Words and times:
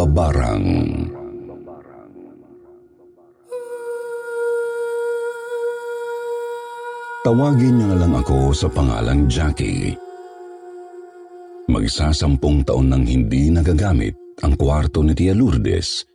Mambabarang 0.00 0.64
Tawagin 7.20 7.76
niyo 7.76 7.86
na 7.92 8.00
lang 8.00 8.16
ako 8.16 8.56
sa 8.56 8.72
pangalang 8.72 9.28
Jackie. 9.28 9.92
Magsasampung 11.68 12.64
taon 12.64 12.88
nang 12.88 13.04
hindi 13.04 13.52
nagagamit 13.52 14.16
ang 14.40 14.56
kwarto 14.56 15.04
ni 15.04 15.12
Tia 15.12 15.36
Lourdes. 15.36 16.08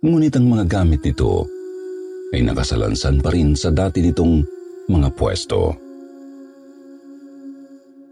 Ngunit 0.00 0.32
ang 0.40 0.48
mga 0.48 0.64
gamit 0.64 1.04
nito 1.04 1.44
ay 2.32 2.40
nakasalansan 2.40 3.20
pa 3.20 3.36
rin 3.36 3.52
sa 3.52 3.68
dati 3.68 4.00
nitong 4.00 4.40
mga 4.88 5.12
pwesto. 5.12 5.87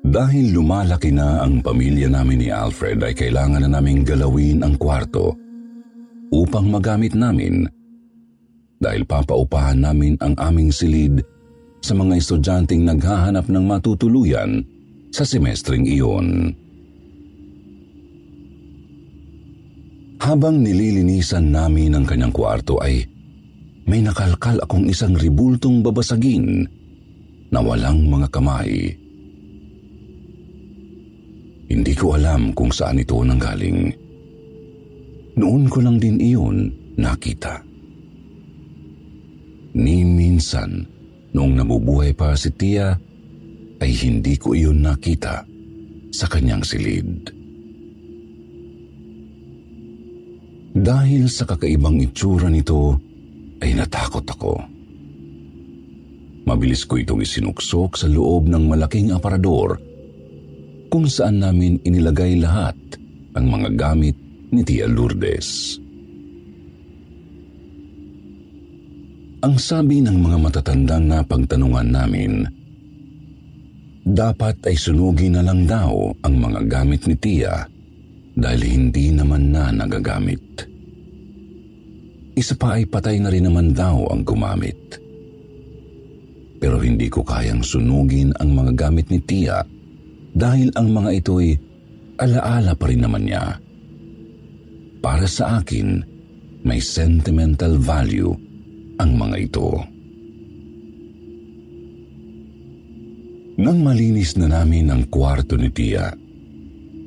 Dahil 0.07 0.55
lumalaki 0.55 1.11
na 1.11 1.43
ang 1.43 1.59
pamilya 1.59 2.07
namin 2.07 2.47
ni 2.47 2.49
Alfred 2.49 3.03
ay 3.03 3.11
kailangan 3.11 3.67
na 3.67 3.71
naming 3.75 4.07
galawin 4.07 4.63
ang 4.63 4.79
kwarto 4.79 5.35
upang 6.31 6.71
magamit 6.71 7.11
namin 7.19 7.67
dahil 8.79 9.03
papaupahan 9.03 9.83
namin 9.83 10.15
ang 10.23 10.39
aming 10.39 10.71
silid 10.71 11.27
sa 11.83 11.99
mga 11.99 12.23
estudyanteng 12.23 12.87
naghahanap 12.87 13.51
ng 13.51 13.65
matutuluyan 13.67 14.63
sa 15.11 15.27
semestring 15.27 15.83
iyon. 15.91 16.55
Habang 20.23 20.63
nililinisan 20.63 21.51
namin 21.51 21.99
ang 21.99 22.07
kanyang 22.07 22.35
kwarto 22.35 22.79
ay 22.79 23.03
may 23.91 24.07
nakalkal 24.07 24.59
akong 24.63 24.87
isang 24.87 25.19
ribultong 25.19 25.83
babasagin 25.83 26.67
na 27.51 27.59
walang 27.59 28.07
mga 28.07 28.31
kamay. 28.31 29.06
Hindi 31.67 31.93
ko 31.99 32.15
alam 32.15 32.55
kung 32.55 32.71
saan 32.71 33.03
ito 33.03 33.19
nanggaling. 33.19 33.91
Noon 35.37 35.65
ko 35.67 35.79
lang 35.83 35.99
din 35.99 36.17
iyon 36.23 36.71
nakita. 36.97 37.61
Ni 39.77 40.01
minsan, 40.07 40.97
Noong 41.37 41.53
nabubuhay 41.53 42.17
pa 42.17 42.33
si 42.33 42.49
Tia, 42.57 42.97
ay 43.77 43.93
hindi 43.93 44.41
ko 44.41 44.57
iyon 44.57 44.81
nakita 44.81 45.45
sa 46.09 46.25
kanyang 46.33 46.65
silid. 46.65 47.29
Dahil 50.73 51.29
sa 51.29 51.45
kakaibang 51.45 52.01
itsura 52.01 52.49
nito, 52.49 52.97
ay 53.61 53.77
natakot 53.77 54.25
ako. 54.25 54.57
Mabilis 56.49 56.89
ko 56.89 56.97
itong 56.97 57.21
isinuksok 57.21 58.01
sa 58.01 58.09
loob 58.09 58.49
ng 58.49 58.65
malaking 58.65 59.13
aparador 59.13 59.77
kung 60.89 61.07
saan 61.11 61.43
namin 61.43 61.79
inilagay 61.83 62.39
lahat 62.39 62.77
ang 63.37 63.47
mga 63.53 63.69
gamit 63.77 64.17
ni 64.51 64.63
Tia 64.65 64.89
Lourdes. 64.89 65.79
Ang 69.45 69.61
sabi 69.61 70.03
ng 70.03 70.17
mga 70.17 70.39
matatandang 70.43 71.05
na 71.07 71.21
pagtanungan 71.23 71.87
namin, 71.87 72.43
dapat 74.07 74.59
ay 74.67 74.75
sunugin 74.75 75.39
na 75.39 75.43
lang 75.45 75.69
daw 75.69 76.11
ang 76.25 76.35
mga 76.35 76.67
gamit 76.67 77.05
ni 77.07 77.15
Tia 77.15 77.63
dahil 78.35 78.63
hindi 78.65 79.13
naman 79.13 79.53
na 79.53 79.71
nagagamit. 79.71 80.67
Isa 82.37 82.53
pa 82.57 82.77
ay 82.77 82.85
patay 82.89 83.17
na 83.21 83.33
rin 83.33 83.49
naman 83.49 83.73
daw 83.73 84.09
ang 84.13 84.25
gumamit. 84.25 84.77
Pero 86.57 86.81
hindi 86.81 87.09
ko 87.09 87.25
kayang 87.25 87.65
sunugin 87.65 88.33
ang 88.41 88.53
mga 88.53 88.73
gamit 88.77 89.09
ni 89.13 89.21
Tia 89.21 89.61
dahil 90.37 90.69
ang 90.77 90.93
mga 90.93 91.11
ito'y 91.25 91.57
alaala 92.21 92.77
pa 92.77 92.85
rin 92.93 93.01
naman 93.01 93.25
niya. 93.25 93.57
Para 95.01 95.25
sa 95.25 95.65
akin, 95.65 96.05
may 96.61 96.77
sentimental 96.77 97.81
value 97.81 98.37
ang 99.01 99.17
mga 99.17 99.37
ito. 99.41 99.71
Nang 103.57 103.81
malinis 103.81 104.37
na 104.37 104.61
namin 104.61 104.93
ang 104.93 105.09
kwarto 105.09 105.57
ni 105.57 105.73
Tia, 105.73 106.13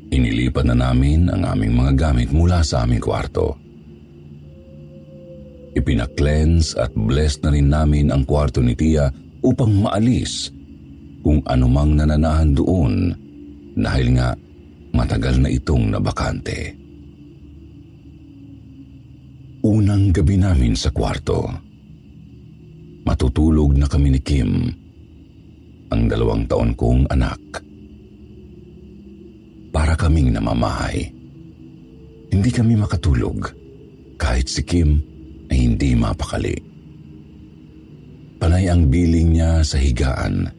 inilipat 0.09 0.65
na 0.65 0.73
namin 0.73 1.29
ang 1.29 1.45
aming 1.45 1.77
mga 1.77 1.93
gamit 1.93 2.33
mula 2.33 2.65
sa 2.65 2.81
aming 2.81 2.97
kwarto. 2.97 3.53
Ipinaklens 5.77 6.73
at 6.73 6.89
bless 6.97 7.37
na 7.45 7.53
rin 7.53 7.69
namin 7.69 8.09
ang 8.09 8.25
kwarto 8.25 8.65
ni 8.65 8.73
Tia 8.73 9.13
upang 9.45 9.85
maalis 9.85 10.49
kung 11.29 11.45
anumang 11.45 11.93
nananahan 11.93 12.57
doon 12.57 13.13
dahil 13.77 14.17
nga 14.17 14.33
matagal 14.97 15.37
na 15.37 15.53
itong 15.53 15.93
nabakante. 15.93 16.73
Unang 19.61 20.09
gabi 20.09 20.41
namin 20.41 20.73
sa 20.73 20.89
kwarto 20.89 21.45
matutulog 23.05 23.77
na 23.77 23.85
kami 23.85 24.17
ni 24.17 24.21
Kim, 24.25 24.73
ang 25.93 26.09
dalawang 26.09 26.49
taon 26.49 26.73
kong 26.73 27.05
anak. 27.13 27.61
Para 29.69 29.93
kaming 29.93 30.33
namamahay. 30.33 31.13
Hindi 32.29 32.49
kami 32.49 32.73
makatulog 32.73 33.53
kahit 34.17 34.49
si 34.49 34.65
Kim 34.65 34.97
ay 35.53 35.61
hindi 35.61 35.93
mapakali. 35.93 36.57
Panay 38.41 38.65
ang 38.65 38.89
biling 38.89 39.37
niya 39.37 39.61
sa 39.61 39.77
higaan. 39.77 40.58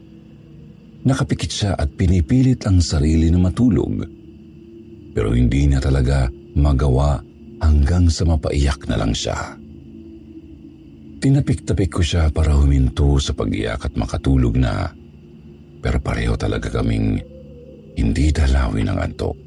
Nakapikit 1.01 1.49
siya 1.49 1.73
at 1.81 1.97
pinipilit 1.97 2.69
ang 2.69 2.85
sarili 2.85 3.33
na 3.33 3.41
matulog. 3.41 4.05
Pero 5.17 5.33
hindi 5.33 5.65
niya 5.65 5.81
talaga 5.81 6.29
magawa 6.53 7.17
hanggang 7.65 8.13
sa 8.13 8.29
mapaiyak 8.29 8.85
na 8.85 9.01
lang 9.01 9.17
siya. 9.17 9.57
Tinapik-tapik 11.21 12.01
ko 12.01 12.03
siya 12.05 12.29
para 12.33 12.53
huminto 12.57 13.17
sa 13.17 13.33
pag-iyak 13.33 13.81
at 13.89 13.95
makatulog 13.97 14.61
na. 14.61 14.93
Pero 15.81 15.97
pareho 16.01 16.37
talaga 16.37 16.69
kaming 16.69 17.21
hindi 17.97 18.29
dalawin 18.33 18.89
ang 18.93 19.01
antok. 19.01 19.41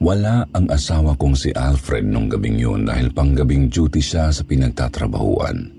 Wala 0.00 0.44
ang 0.52 0.68
asawa 0.68 1.16
kong 1.16 1.36
si 1.36 1.48
Alfred 1.52 2.04
nung 2.04 2.28
gabing 2.28 2.60
yun 2.60 2.84
dahil 2.84 3.12
panggabing 3.12 3.72
duty 3.72 4.00
siya 4.00 4.28
sa 4.28 4.44
pinagtatrabahuan. 4.44 5.72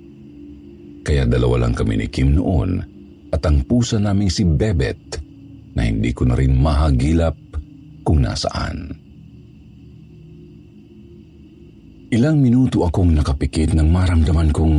Kaya 1.06 1.30
dalawa 1.30 1.66
lang 1.66 1.78
kami 1.78 2.02
ni 2.02 2.08
Kim 2.10 2.34
noon 2.34 2.95
at 3.36 3.44
ang 3.44 3.68
pusa 3.68 4.00
naming 4.00 4.32
si 4.32 4.48
Bebet 4.48 5.20
na 5.76 5.84
hindi 5.84 6.16
ko 6.16 6.24
na 6.24 6.40
rin 6.40 6.56
mahagilap 6.56 7.36
kung 8.08 8.24
nasaan. 8.24 8.96
Ilang 12.16 12.40
minuto 12.40 12.88
akong 12.88 13.12
nakapikit 13.12 13.76
nang 13.76 13.92
maramdaman 13.92 14.56
kong 14.56 14.78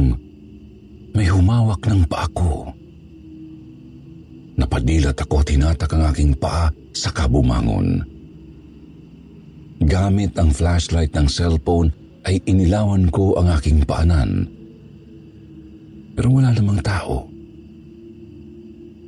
may 1.12 1.29
humawak 1.29 1.85
ng 1.85 2.08
paa 2.08 2.25
ko. 2.32 2.73
Napadilat 4.56 5.20
ako 5.20 5.44
tinatak 5.44 5.93
ang 5.93 6.08
aking 6.08 6.32
paa 6.41 6.73
sa 6.97 7.12
kabumangon. 7.12 8.00
Gamit 9.85 10.32
ang 10.41 10.49
flashlight 10.49 11.12
ng 11.12 11.29
cellphone 11.29 11.93
ay 12.25 12.41
inilawan 12.49 13.12
ko 13.12 13.37
ang 13.37 13.53
aking 13.53 13.85
paanan. 13.85 14.49
Pero 16.17 16.32
wala 16.32 16.56
namang 16.56 16.81
tao. 16.81 17.36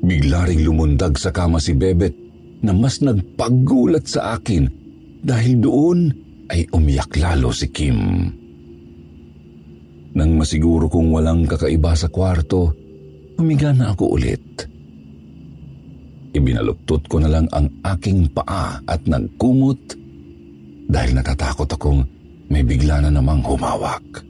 Bigla 0.08 0.48
ring 0.48 0.64
lumundag 0.64 1.20
sa 1.20 1.28
kama 1.28 1.60
si 1.60 1.76
Bebet 1.76 2.16
na 2.64 2.72
mas 2.72 3.04
nagpagulat 3.04 4.08
sa 4.08 4.40
akin 4.40 4.64
dahil 5.20 5.60
doon 5.60 6.08
ay 6.48 6.64
umiyak 6.72 7.12
lalo 7.20 7.52
si 7.52 7.68
Kim. 7.68 8.24
Nang 10.16 10.30
masiguro 10.40 10.88
kong 10.88 11.12
walang 11.12 11.44
kakaiba 11.44 11.92
sa 11.92 12.08
kwarto, 12.08 12.72
humiga 13.36 13.68
na 13.76 13.92
ako 13.92 14.16
ulit. 14.16 14.64
Ibinaluktot 16.32 17.04
ko 17.04 17.20
na 17.20 17.28
lang 17.28 17.44
ang 17.52 17.68
aking 17.84 18.32
paa 18.32 18.80
at 18.88 19.04
nagkumot 19.04 19.92
dahil 20.88 21.20
natatakot 21.20 21.68
akong 21.68 22.00
may 22.48 22.64
bigla 22.64 23.04
na 23.04 23.12
namang 23.12 23.44
humawak. 23.44 24.24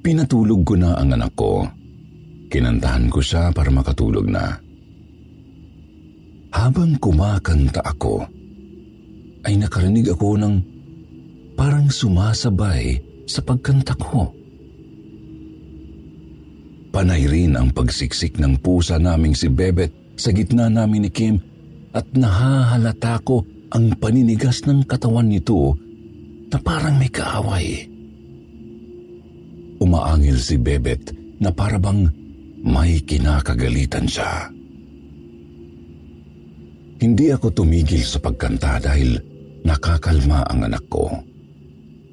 Pinatulog 0.00 0.64
ko 0.64 0.74
na 0.80 0.96
ang 0.96 1.12
anak 1.12 1.36
ko. 1.36 1.68
Kinantahan 2.46 3.10
ko 3.10 3.18
siya 3.18 3.50
para 3.50 3.70
makatulog 3.74 4.26
na. 4.30 4.54
Habang 6.54 6.96
kumakanta 7.02 7.82
ako, 7.82 8.24
ay 9.46 9.54
nakarinig 9.58 10.10
ako 10.10 10.38
ng 10.40 10.54
parang 11.58 11.90
sumasabay 11.90 12.98
sa 13.26 13.42
pagkanta 13.42 13.94
ko. 13.98 14.30
Panay 16.94 17.28
rin 17.28 17.54
ang 17.54 17.70
pagsiksik 17.70 18.40
ng 18.40 18.56
pusa 18.62 18.96
naming 18.96 19.36
si 19.36 19.52
Bebet 19.52 20.16
sa 20.16 20.32
gitna 20.32 20.72
namin 20.72 21.06
ni 21.06 21.10
Kim 21.12 21.36
at 21.92 22.08
nahahalata 22.16 23.20
ko 23.20 23.44
ang 23.74 23.92
paninigas 24.00 24.64
ng 24.64 24.86
katawan 24.88 25.28
nito 25.28 25.76
na 26.48 26.56
parang 26.62 26.96
may 26.96 27.12
kaaway. 27.12 27.84
Umaangil 29.76 30.40
si 30.40 30.56
Bebet 30.56 31.12
na 31.36 31.52
parabang 31.52 32.08
may 32.66 32.98
kinakagalitan 32.98 34.10
siya. 34.10 34.50
Hindi 36.96 37.26
ako 37.30 37.52
tumigil 37.62 38.02
sa 38.02 38.18
pagkanta 38.18 38.82
dahil 38.82 39.20
nakakalma 39.62 40.42
ang 40.50 40.66
anak 40.66 40.84
ko. 40.90 41.06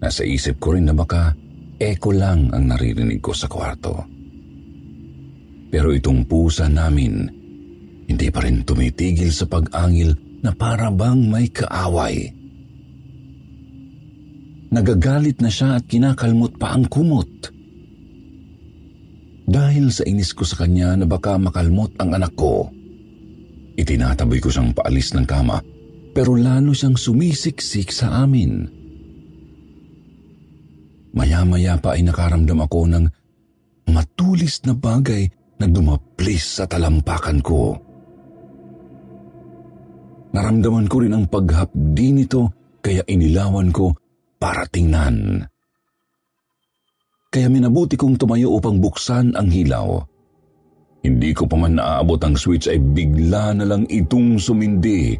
Nasa 0.03 0.21
isip 0.27 0.59
ko 0.59 0.75
rin 0.75 0.91
na 0.91 0.93
baka 0.93 1.31
echo 1.79 2.11
lang 2.11 2.51
ang 2.51 2.69
naririnig 2.69 3.23
ko 3.23 3.31
sa 3.31 3.47
kwarto. 3.47 4.03
Pero 5.73 5.89
itong 5.89 6.27
pusa 6.29 6.69
namin, 6.69 7.25
hindi 8.05 8.27
pa 8.29 8.43
rin 8.43 8.61
tumitigil 8.61 9.31
sa 9.31 9.47
pag-angil 9.47 10.13
na 10.43 10.51
para 10.53 10.91
bang 10.91 11.31
may 11.31 11.47
kaaway. 11.49 12.29
Nagagalit 14.73 15.39
na 15.39 15.49
siya 15.49 15.79
at 15.79 15.87
kinakalmot 15.87 16.59
pa 16.59 16.75
ang 16.75 16.85
kumot. 16.91 17.52
Dahil 19.43 19.91
sa 19.91 20.07
inis 20.07 20.31
ko 20.31 20.47
sa 20.47 20.63
kanya 20.63 20.95
na 20.95 21.05
baka 21.07 21.35
makalmot 21.35 21.95
ang 21.99 22.15
anak 22.15 22.33
ko, 22.33 22.71
Itinataboy 23.73 24.37
ko 24.37 24.53
siyang 24.53 24.73
paalis 24.77 25.17
ng 25.17 25.25
kama 25.25 25.57
pero 26.13 26.37
lalo 26.37 26.77
siyang 26.77 26.93
sumisiksik 26.93 27.89
sa 27.89 28.21
amin. 28.21 28.69
Maya-maya 31.13 31.77
pa 31.81 31.97
ay 31.97 32.05
nakaramdam 32.05 32.61
ako 32.61 32.79
ng 32.89 33.05
matulis 33.89 34.61
na 34.65 34.77
bagay 34.77 35.25
na 35.57 35.65
dumaplis 35.65 36.61
sa 36.61 36.65
talampakan 36.69 37.39
ko. 37.41 37.77
Naramdaman 40.33 40.89
ko 40.89 40.95
rin 41.01 41.13
ang 41.13 41.25
paghapdi 41.29 42.09
nito 42.13 42.49
kaya 42.81 43.05
inilawan 43.05 43.69
ko 43.69 43.93
para 44.41 44.65
tingnan. 44.69 45.45
Kaya 47.33 47.49
minabuti 47.49 47.97
kong 47.97 48.21
tumayo 48.21 48.53
upang 48.53 48.77
buksan 48.77 49.33
ang 49.33 49.49
hilaw. 49.49 50.05
Hindi 51.01 51.33
ko 51.33 51.49
pa 51.49 51.57
man 51.57 51.81
naaabot 51.81 52.21
ang 52.21 52.37
switch 52.37 52.69
ay 52.69 52.77
bigla 52.77 53.57
na 53.57 53.65
lang 53.65 53.89
itong 53.89 54.37
sumindi. 54.37 55.17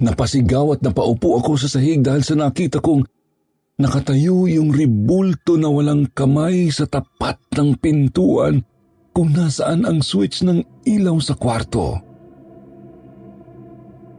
Napasigaw 0.00 0.74
at 0.74 0.80
napaupo 0.80 1.36
ako 1.36 1.60
sa 1.60 1.68
sahig 1.68 2.00
dahil 2.00 2.24
sa 2.24 2.32
nakita 2.32 2.80
kong 2.80 3.04
nakatayo 3.78 4.50
yung 4.50 4.74
ribulto 4.74 5.54
na 5.60 5.70
walang 5.70 6.08
kamay 6.10 6.72
sa 6.72 6.88
tapat 6.88 7.36
ng 7.54 7.76
pintuan 7.78 8.64
kung 9.12 9.30
nasaan 9.36 9.86
ang 9.86 10.02
switch 10.02 10.42
ng 10.42 10.64
ilaw 10.88 11.20
sa 11.22 11.36
kwarto. 11.38 12.00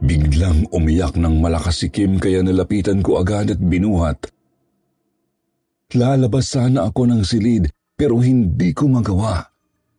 Biglang 0.00 0.70
umiyak 0.72 1.18
ng 1.20 1.42
malakas 1.44 1.84
si 1.84 1.88
Kim 1.92 2.16
kaya 2.16 2.40
nalapitan 2.40 3.04
ko 3.04 3.20
agad 3.20 3.52
at 3.52 3.60
binuhat. 3.60 4.31
Lalabas 5.92 6.48
sana 6.48 6.88
ako 6.88 7.12
ng 7.12 7.22
silid 7.22 7.68
pero 7.92 8.16
hindi 8.24 8.72
ko 8.72 8.88
magawa 8.88 9.44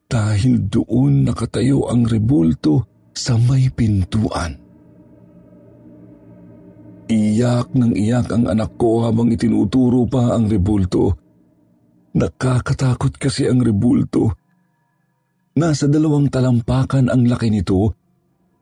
dahil 0.10 0.66
doon 0.66 1.30
nakatayo 1.30 1.90
ang 1.90 2.10
rebulto 2.10 2.90
sa 3.14 3.38
may 3.38 3.70
pintuan. 3.70 4.58
Iyak 7.14 7.78
ng 7.78 7.94
iyak 7.94 8.34
ang 8.34 8.50
anak 8.50 8.74
ko 8.74 9.06
habang 9.06 9.30
itinuturo 9.30 10.10
pa 10.10 10.34
ang 10.34 10.50
rebulto. 10.50 11.14
Nakakatakot 12.18 13.14
kasi 13.22 13.46
ang 13.46 13.62
rebulto. 13.62 14.34
Nasa 15.54 15.86
dalawang 15.86 16.34
talampakan 16.34 17.14
ang 17.14 17.30
laki 17.30 17.54
nito 17.54 17.94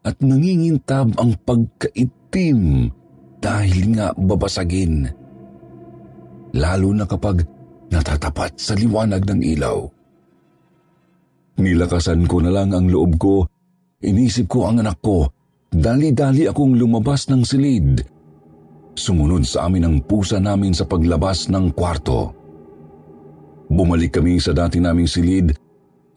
at 0.03 0.19
nangingintab 0.19 1.15
ang 1.15 1.39
pagkaitim 1.47 2.91
dahil 3.39 3.95
nga 3.95 4.11
babasagin. 4.19 5.20
Lalo 6.55 6.91
na 6.91 7.07
kapag 7.07 7.43
natatapat 7.91 8.59
sa 8.59 8.75
liwanag 8.75 9.23
ng 9.27 9.41
ilaw. 9.43 9.79
Nilakasan 11.59 12.25
ko 12.25 12.39
na 12.39 12.51
lang 12.51 12.71
ang 12.71 12.87
loob 12.87 13.19
ko. 13.19 13.45
Inisip 14.01 14.49
ko 14.49 14.67
ang 14.67 14.81
anak 14.81 14.99
ko. 15.03 15.29
Dali-dali 15.71 16.49
akong 16.49 16.75
lumabas 16.75 17.29
ng 17.31 17.43
silid. 17.45 18.03
Sumunod 18.91 19.47
sa 19.47 19.71
amin 19.71 19.87
ang 19.87 19.97
pusa 20.03 20.41
namin 20.41 20.75
sa 20.75 20.83
paglabas 20.83 21.47
ng 21.47 21.71
kwarto. 21.71 22.35
Bumalik 23.71 24.19
kami 24.19 24.35
sa 24.35 24.51
dati 24.51 24.83
naming 24.83 25.07
silid 25.07 25.55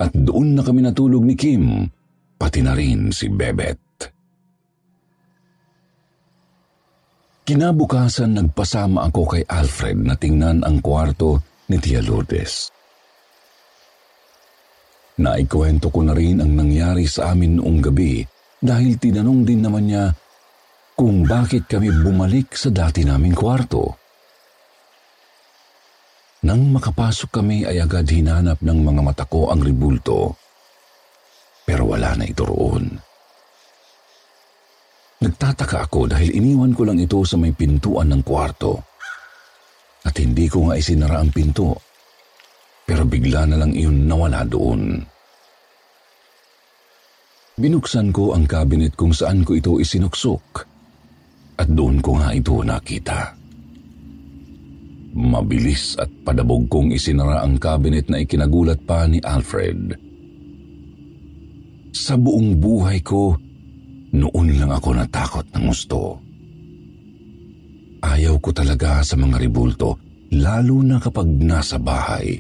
at 0.03 0.11
doon 0.11 0.59
na 0.59 0.63
kami 0.67 0.83
natulog 0.83 1.23
ni 1.23 1.39
Kim, 1.39 1.87
pati 2.35 2.67
na 2.67 2.75
rin 2.75 3.15
si 3.15 3.31
Bebet. 3.31 3.94
Kinabukasan 7.45 8.41
nagpasama 8.41 9.13
ako 9.13 9.37
kay 9.37 9.45
Alfred 9.45 10.01
na 10.01 10.17
tingnan 10.17 10.65
ang 10.65 10.81
kwarto 10.81 11.45
ni 11.69 11.77
Tia 11.77 12.01
Lourdes. 12.01 12.73
Naikwento 15.21 15.93
ko 15.93 16.01
na 16.09 16.17
rin 16.17 16.41
ang 16.41 16.57
nangyari 16.57 17.05
sa 17.05 17.37
amin 17.37 17.61
noong 17.61 17.79
gabi 17.85 18.25
dahil 18.65 18.97
tinanong 18.97 19.45
din 19.45 19.61
naman 19.61 19.85
niya 19.85 20.09
kung 20.97 21.29
bakit 21.29 21.69
kami 21.69 21.93
bumalik 21.93 22.57
sa 22.57 22.73
dati 22.73 23.05
naming 23.05 23.37
kwarto. 23.37 23.93
Nang 26.49 26.73
makapasok 26.73 27.29
kami 27.29 27.69
ay 27.69 27.77
agad 27.77 28.09
hinanap 28.09 28.65
ng 28.65 28.79
mga 28.81 29.01
mata 29.05 29.29
ko 29.29 29.53
ang 29.53 29.61
ribulto. 29.61 30.33
Pero 31.69 31.93
wala 31.93 32.17
na 32.17 32.25
ito 32.25 32.49
roon. 32.49 32.89
Nagtataka 35.35 35.91
ako 35.91 36.07
dahil 36.07 36.31
iniwan 36.31 36.79
ko 36.79 36.87
lang 36.87 37.03
ito 37.03 37.19
sa 37.27 37.35
may 37.35 37.51
pintuan 37.51 38.07
ng 38.07 38.23
kwarto 38.23 38.79
at 40.07 40.15
hindi 40.15 40.47
ko 40.47 40.71
nga 40.71 40.79
isinara 40.79 41.19
ang 41.19 41.35
pinto. 41.35 41.75
Pero 42.87 43.03
bigla 43.03 43.43
na 43.51 43.59
lang 43.59 43.75
iyon 43.75 44.07
nawala 44.07 44.47
doon. 44.47 45.03
Binuksan 47.59 48.15
ko 48.15 48.31
ang 48.31 48.47
cabinet 48.47 48.95
kung 48.95 49.11
saan 49.11 49.43
ko 49.43 49.59
ito 49.59 49.83
isinuksok 49.83 50.47
at 51.59 51.67
doon 51.67 51.99
ko 51.99 52.15
nga 52.15 52.31
ito 52.31 52.55
nakita. 52.63 53.35
Mabilis 55.19 55.99
at 55.99 56.15
padabog 56.23 56.71
kong 56.71 56.95
isinara 56.95 57.43
ang 57.43 57.59
cabinet 57.59 58.07
na 58.07 58.23
ikinagulat 58.23 58.87
pa 58.87 59.11
ni 59.11 59.19
Alfred. 59.19 59.99
Sa 61.91 62.15
buong 62.15 62.55
buhay 62.55 63.03
ko, 63.03 63.35
noon 64.15 64.49
lang 64.63 64.71
ako 64.71 64.95
natakot 64.95 65.47
ng 65.51 65.65
gusto. 65.67 66.23
Ayaw 68.05 68.39
ko 68.39 68.55
talaga 68.55 69.03
sa 69.03 69.19
mga 69.19 69.43
ribulto, 69.43 69.99
lalo 70.39 70.85
na 70.87 71.03
kapag 71.03 71.27
nasa 71.43 71.81
bahay. 71.83 72.39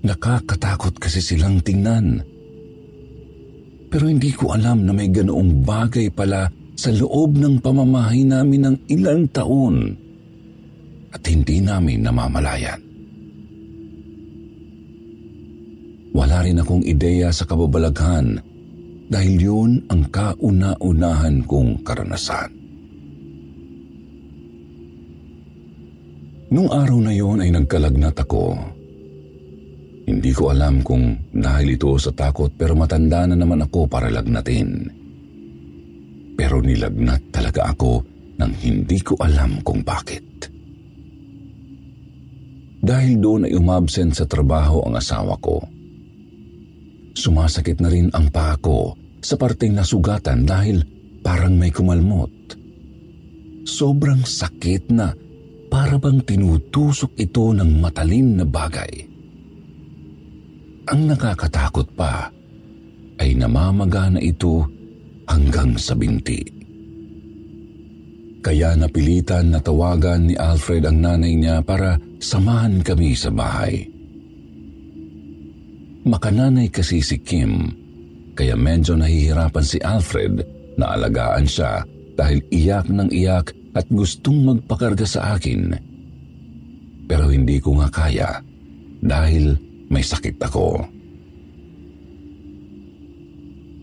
Nakakatakot 0.00 0.96
kasi 0.96 1.20
silang 1.20 1.60
tingnan. 1.60 2.22
Pero 3.88 4.04
hindi 4.08 4.32
ko 4.32 4.54
alam 4.56 4.86
na 4.86 4.96
may 4.96 5.12
ganoong 5.12 5.66
bagay 5.66 6.08
pala 6.14 6.48
sa 6.78 6.94
loob 6.94 7.36
ng 7.36 7.58
pamamahay 7.58 8.22
namin 8.22 8.60
ng 8.64 8.76
ilang 8.88 9.26
taon 9.34 9.76
at 11.10 11.22
hindi 11.26 11.58
namin 11.58 12.06
namamalayan. 12.06 12.80
Wala 16.14 16.44
rin 16.46 16.62
akong 16.62 16.86
ideya 16.86 17.34
sa 17.34 17.44
kababalaghan 17.48 18.38
dahil 19.08 19.36
yun 19.40 19.70
ang 19.88 20.04
kauna-unahan 20.12 21.40
kong 21.48 21.80
karanasan. 21.80 22.52
Nung 26.48 26.68
araw 26.72 26.98
na 27.04 27.12
yon 27.12 27.44
ay 27.44 27.52
nagkalagnat 27.52 28.16
ako. 28.24 28.56
Hindi 30.08 30.32
ko 30.32 30.48
alam 30.48 30.80
kung 30.80 31.12
dahil 31.28 31.76
ito 31.76 31.92
sa 32.00 32.08
takot 32.16 32.48
pero 32.56 32.72
matanda 32.72 33.28
na 33.28 33.36
naman 33.36 33.60
ako 33.68 33.84
para 33.84 34.08
lagnatin. 34.08 34.88
Pero 36.32 36.64
nilagnat 36.64 37.28
talaga 37.28 37.68
ako 37.68 38.00
nang 38.40 38.52
hindi 38.64 38.96
ko 39.04 39.20
alam 39.20 39.60
kung 39.60 39.84
bakit. 39.84 40.24
Dahil 42.80 43.20
doon 43.20 43.44
ay 43.44 43.52
umabsent 43.52 44.16
sa 44.16 44.24
trabaho 44.24 44.80
ang 44.88 44.96
asawa 44.96 45.36
ko. 45.44 45.60
Sumasakit 47.18 47.82
na 47.82 47.90
rin 47.90 48.14
ang 48.14 48.30
paa 48.30 48.54
ko 48.62 48.94
sa 49.18 49.34
parteng 49.34 49.74
nasugatan 49.74 50.46
dahil 50.46 50.86
parang 51.18 51.58
may 51.58 51.74
kumalmot. 51.74 52.30
Sobrang 53.66 54.22
sakit 54.22 54.94
na 54.94 55.10
para 55.66 55.98
bang 55.98 56.22
tinutusok 56.22 57.18
ito 57.18 57.50
ng 57.50 57.82
matalim 57.82 58.38
na 58.38 58.46
bagay. 58.46 59.10
Ang 60.88 61.10
nakakatakot 61.10 61.90
pa 61.98 62.30
ay 63.18 63.34
namamaga 63.34 64.14
na 64.14 64.22
ito 64.22 64.62
hanggang 65.26 65.74
sa 65.74 65.98
binti. 65.98 66.40
Kaya 68.38 68.78
napilitan 68.78 69.52
na 69.52 69.58
tawagan 69.58 70.30
ni 70.30 70.38
Alfred 70.38 70.86
ang 70.86 71.02
nanay 71.02 71.34
niya 71.34 71.60
para 71.66 71.98
samahan 72.22 72.80
kami 72.80 73.12
sa 73.12 73.34
bahay. 73.34 73.97
Makananay 76.08 76.72
kasi 76.72 77.04
si 77.04 77.20
Kim, 77.20 77.68
kaya 78.32 78.56
medyo 78.56 78.96
nahihirapan 78.96 79.60
si 79.60 79.76
Alfred 79.84 80.40
na 80.80 80.96
alagaan 80.96 81.44
siya 81.44 81.84
dahil 82.16 82.40
iyak 82.48 82.88
ng 82.88 83.12
iyak 83.12 83.52
at 83.76 83.84
gustong 83.92 84.40
magpakarga 84.40 85.04
sa 85.04 85.36
akin. 85.36 85.76
Pero 87.04 87.28
hindi 87.28 87.60
ko 87.60 87.76
nga 87.76 87.92
kaya 87.92 88.40
dahil 89.04 89.52
may 89.92 90.00
sakit 90.00 90.40
ako. 90.40 90.80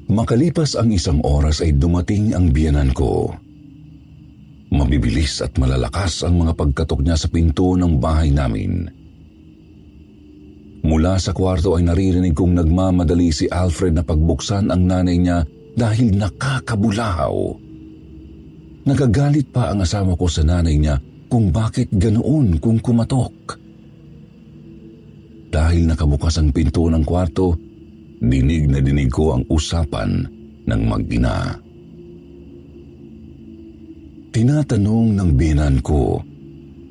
Makalipas 0.10 0.74
ang 0.78 0.90
isang 0.90 1.22
oras 1.22 1.62
ay 1.62 1.78
dumating 1.78 2.34
ang 2.34 2.50
biyanan 2.50 2.90
ko. 2.90 3.38
Mabibilis 4.74 5.46
at 5.46 5.54
malalakas 5.62 6.26
ang 6.26 6.42
mga 6.42 6.58
pagkatok 6.58 7.06
niya 7.06 7.18
sa 7.22 7.30
pinto 7.30 7.78
ng 7.78 8.02
bahay 8.02 8.34
namin. 8.34 8.90
Mula 10.86 11.18
sa 11.18 11.34
kwarto 11.34 11.74
ay 11.74 11.90
naririnig 11.90 12.38
kong 12.38 12.62
nagmamadali 12.62 13.34
si 13.34 13.50
Alfred 13.50 13.98
na 13.98 14.06
pagbuksan 14.06 14.70
ang 14.70 14.86
nanay 14.86 15.18
niya 15.18 15.42
dahil 15.74 16.14
nakakabulahaw. 16.14 17.34
Nagagalit 18.86 19.50
pa 19.50 19.74
ang 19.74 19.82
asawa 19.82 20.14
ko 20.14 20.30
sa 20.30 20.46
nanay 20.46 20.78
niya 20.78 21.02
kung 21.26 21.50
bakit 21.50 21.90
ganoon 21.90 22.62
kung 22.62 22.78
kumatok. 22.78 23.58
Dahil 25.50 25.90
nakabukas 25.90 26.38
ang 26.38 26.54
pinto 26.54 26.86
ng 26.86 27.02
kwarto, 27.02 27.58
dinig 28.22 28.70
na 28.70 28.78
dinig 28.78 29.10
ko 29.10 29.34
ang 29.34 29.44
usapan 29.50 30.22
ng 30.70 30.82
mag-ina. 30.86 31.50
Tinatanong 34.30 35.18
ng 35.18 35.30
binan 35.34 35.82
ko 35.82 36.22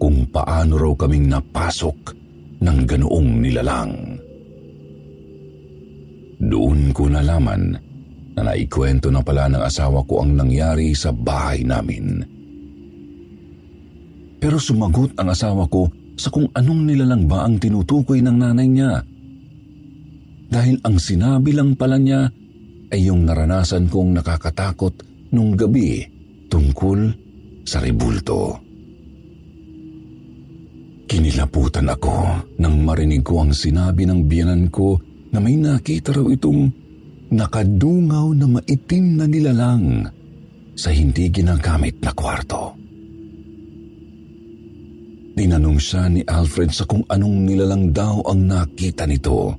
kung 0.03 0.27
paano 0.35 0.83
raw 0.83 0.93
kaming 0.99 1.31
napasok 1.31 2.24
ng 2.61 2.79
ganoong 2.87 3.31
nilalang. 3.41 3.93
Doon 6.45 6.93
ko 6.93 7.09
nalaman 7.09 7.73
na 8.35 8.41
naikwento 8.43 9.09
na 9.09 9.23
pala 9.23 9.49
ng 9.49 9.63
asawa 9.63 10.05
ko 10.05 10.27
ang 10.27 10.37
nangyari 10.37 10.93
sa 10.93 11.15
bahay 11.15 11.63
namin. 11.65 12.21
Pero 14.43 14.61
sumagot 14.61 15.17
ang 15.17 15.33
asawa 15.33 15.65
ko 15.71 15.89
sa 16.21 16.29
kung 16.29 16.51
anong 16.53 16.85
nilalang 16.85 17.25
ba 17.25 17.49
ang 17.49 17.57
tinutukoy 17.57 18.21
ng 18.21 18.37
nanay 18.37 18.69
niya. 18.69 19.01
Dahil 20.53 20.79
ang 20.85 21.01
sinabi 21.01 21.57
lang 21.57 21.75
pala 21.75 21.97
niya 21.97 22.29
ay 22.93 23.09
yung 23.09 23.25
naranasan 23.25 23.89
kong 23.89 24.21
nakakatakot 24.21 25.01
nung 25.33 25.57
gabi 25.57 26.05
tungkol 26.53 27.11
sa 27.65 27.81
ribulto. 27.81 28.61
Kinilaputan 31.15 31.87
ako 31.87 32.43
nang 32.59 32.83
marinig 32.83 33.23
ko 33.23 33.47
ang 33.47 33.55
sinabi 33.55 34.03
ng 34.03 34.27
biyanan 34.27 34.67
ko 34.67 34.99
na 35.31 35.39
may 35.39 35.55
nakita 35.55 36.11
raw 36.11 36.27
itong 36.27 36.67
nakadungaw 37.31 38.35
na 38.35 38.51
maitim 38.51 39.23
na 39.23 39.31
nilalang 39.31 40.11
sa 40.75 40.91
hindi 40.91 41.31
ginagamit 41.31 42.03
na 42.03 42.11
kwarto. 42.11 42.75
Tinanong 45.39 45.79
siya 45.79 46.11
ni 46.11 46.27
Alfred 46.27 46.75
sa 46.75 46.83
kung 46.83 47.07
anong 47.07 47.47
nilalang 47.47 47.95
daw 47.95 48.19
ang 48.27 48.51
nakita 48.51 49.07
nito. 49.07 49.55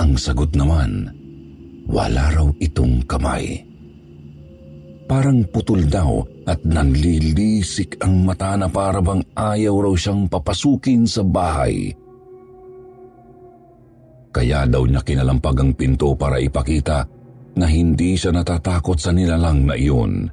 Ang 0.00 0.16
sagot 0.16 0.56
naman, 0.56 1.12
wala 1.84 2.32
raw 2.32 2.48
itong 2.64 3.04
kamay. 3.04 3.60
Parang 5.06 5.46
putol 5.46 5.86
daw 5.86 6.26
at 6.50 6.66
nanlilisik 6.66 8.02
ang 8.02 8.26
mata 8.26 8.58
na 8.58 8.66
parabang 8.66 9.22
ayaw 9.38 9.86
raw 9.86 9.94
siyang 9.94 10.26
papasukin 10.26 11.06
sa 11.06 11.22
bahay 11.22 11.94
kaya 14.36 14.68
daw 14.68 14.84
niya 14.84 15.00
kinalampag 15.00 15.56
ang 15.64 15.72
pinto 15.72 16.12
para 16.12 16.36
ipakita 16.36 17.08
na 17.56 17.64
hindi 17.64 18.20
siya 18.20 18.36
natatakot 18.36 19.00
sa 19.00 19.08
nilalang 19.08 19.64
na 19.64 19.72
iyon. 19.72 20.28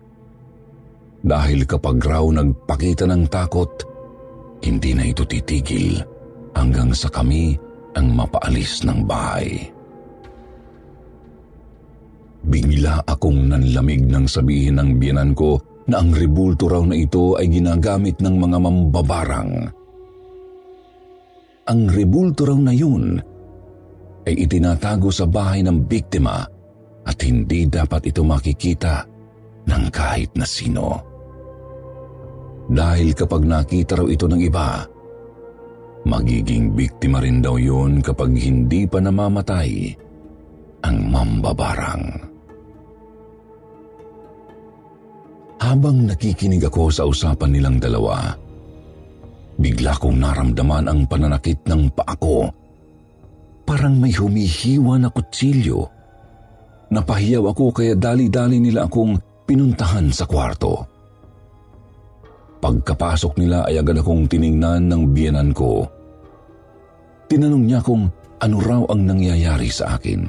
Dahil 1.23 1.63
kapag 1.63 2.03
raw 2.03 2.27
nagpakita 2.27 3.07
ng 3.07 3.31
takot, 3.31 3.71
hindi 4.59 4.91
na 4.91 5.07
ito 5.07 5.23
titigil 5.23 6.03
hanggang 6.51 6.91
sa 6.91 7.07
kami 7.07 7.55
ang 7.95 8.11
mapaalis 8.11 8.83
ng 8.83 9.07
bahay. 9.07 9.71
Bigla 12.43 13.07
akong 13.07 13.47
nanlamig 13.47 14.03
nang 14.03 14.27
sabihin 14.27 14.75
ng 14.75 14.99
biyanan 14.99 15.31
ko 15.31 15.55
na 15.87 16.03
ang 16.03 16.11
rebulto 16.11 16.67
raw 16.67 16.83
na 16.83 16.95
ito 16.95 17.39
ay 17.39 17.47
ginagamit 17.47 18.19
ng 18.19 18.35
mga 18.35 18.57
mambabarang. 18.59 19.53
Ang 21.63 21.81
rebulto 21.87 22.43
raw 22.43 22.59
na 22.59 22.75
yun 22.75 23.15
ay 24.27 24.35
itinatago 24.47 25.07
sa 25.11 25.23
bahay 25.27 25.63
ng 25.63 25.87
biktima 25.87 26.43
at 27.03 27.17
hindi 27.23 27.67
dapat 27.67 28.11
ito 28.11 28.23
makikita 28.23 29.07
ng 29.67 29.83
kahit 29.91 30.35
na 30.35 30.47
sino. 30.47 30.87
Dahil 32.67 33.11
kapag 33.15 33.43
nakita 33.43 33.99
raw 33.99 34.07
ito 34.07 34.27
ng 34.27 34.39
iba, 34.39 34.83
magiging 36.07 36.75
biktima 36.75 37.23
rin 37.23 37.39
daw 37.43 37.55
yun 37.55 38.03
kapag 38.03 38.35
hindi 38.35 38.87
pa 38.87 38.99
namamatay 39.03 39.71
ang 40.83 40.97
mambabarang. 41.11 42.32
Habang 45.63 46.11
nakikinig 46.11 46.67
ako 46.67 46.91
sa 46.91 47.07
usapan 47.07 47.55
nilang 47.55 47.79
dalawa, 47.79 48.35
bigla 49.55 49.95
kong 49.95 50.19
naramdaman 50.19 50.91
ang 50.91 51.07
pananakit 51.07 51.63
ng 51.63 51.87
paa 51.95 52.15
ko 52.19 52.51
Parang 53.63 53.95
may 53.95 54.11
humihiwa 54.11 54.99
na 54.99 55.09
kutsilyo. 55.09 55.87
Napahiyaw 56.91 57.43
ako 57.49 57.65
kaya 57.71 57.95
dali-dali 57.95 58.59
nila 58.59 58.85
akong 58.85 59.17
pinuntahan 59.47 60.11
sa 60.11 60.27
kwarto. 60.27 60.83
Pagkapasok 62.59 63.39
nila 63.39 63.67
ay 63.67 63.79
agad 63.79 63.99
akong 63.99 64.27
tiningnan 64.27 64.87
ng 64.87 65.01
biyanan 65.11 65.51
ko. 65.55 65.87
Tinanong 67.27 67.65
niya 67.65 67.79
kung 67.83 68.07
ano 68.39 68.57
raw 68.59 68.83
ang 68.91 69.07
nangyayari 69.07 69.71
sa 69.71 69.95
akin. 69.95 70.27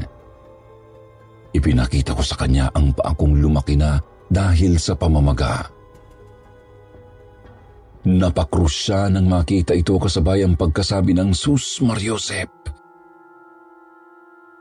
Ipinakita 1.54 2.14
ko 2.14 2.22
sa 2.22 2.38
kanya 2.38 2.70
ang 2.74 2.90
paakong 2.94 3.38
lumaki 3.38 3.78
na 3.78 3.98
dahil 4.34 4.82
sa 4.82 4.98
pamamaga. 4.98 5.70
Napakrus 8.04 8.90
siya 8.90 9.08
nang 9.08 9.30
makita 9.30 9.72
ito 9.72 9.96
kasabay 9.96 10.44
ang 10.44 10.58
pagkasabi 10.58 11.16
ng 11.16 11.32
Sus 11.32 11.80
Mariosep. 11.80 12.50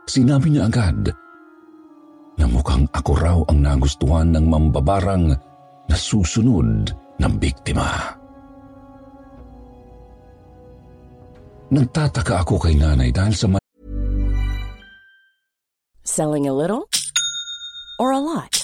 Sinabi 0.08 0.54
niya 0.54 0.70
agad 0.70 1.12
na 2.40 2.46
mukhang 2.48 2.88
ako 2.88 3.12
raw 3.18 3.38
ang 3.52 3.60
nagustuhan 3.60 4.32
ng 4.32 4.48
mambabarang 4.48 5.36
na 5.84 5.96
susunod 5.96 6.88
na 7.20 7.28
biktima. 7.28 8.16
Nagtataka 11.68 12.46
ako 12.46 12.54
kay 12.64 12.78
nanay 12.78 13.12
dahil 13.12 13.34
sa 13.34 13.46
Selling 16.04 16.46
a 16.46 16.54
little 16.54 16.86
or 17.98 18.12
a 18.14 18.20
lot? 18.20 18.63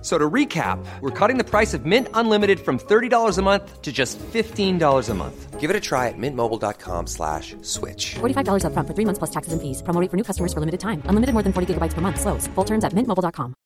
So 0.00 0.14
to 0.14 0.30
recap, 0.30 0.78
we're 1.00 1.10
cutting 1.10 1.38
the 1.38 1.44
price 1.44 1.74
of 1.74 1.82
Mint 1.82 2.06
Unlimited 2.14 2.60
from 2.60 2.78
$30 2.78 3.10
a 3.36 3.42
month 3.42 3.82
to 3.82 3.90
just 3.90 4.14
$15 4.30 4.78
a 4.78 5.14
month. 5.14 5.58
Give 5.58 5.70
it 5.70 5.74
a 5.74 5.82
try 5.82 6.06
at 6.06 6.14
mintmobile.com 6.14 7.10
slash 7.10 7.56
switch. 7.66 8.14
$45 8.22 8.62
upfront 8.62 8.86
for 8.86 8.94
three 8.94 9.04
months 9.04 9.18
plus 9.18 9.34
taxes 9.34 9.50
and 9.50 9.58
fees. 9.58 9.82
Promo 9.82 9.98
for 10.06 10.14
new 10.14 10.22
customers 10.22 10.54
for 10.54 10.62
limited 10.62 10.78
time. 10.78 11.02
Unlimited 11.10 11.34
more 11.34 11.42
than 11.42 11.50
40 11.50 11.74
gigabytes 11.74 11.98
per 11.98 12.00
month. 12.00 12.20
Slows. 12.22 12.46
Full 12.54 12.64
terms 12.64 12.86
at 12.86 12.94
mintmobile.com. 12.94 13.58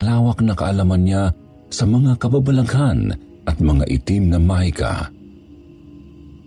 Lawak 0.00 0.40
na 0.40 0.56
kaalaman 0.56 1.04
niya 1.04 1.36
sa 1.68 1.84
mga 1.84 2.16
kababalaghan 2.16 3.12
at 3.44 3.60
mga 3.60 3.84
itim 3.92 4.32
na 4.32 4.40
mahika. 4.40 5.12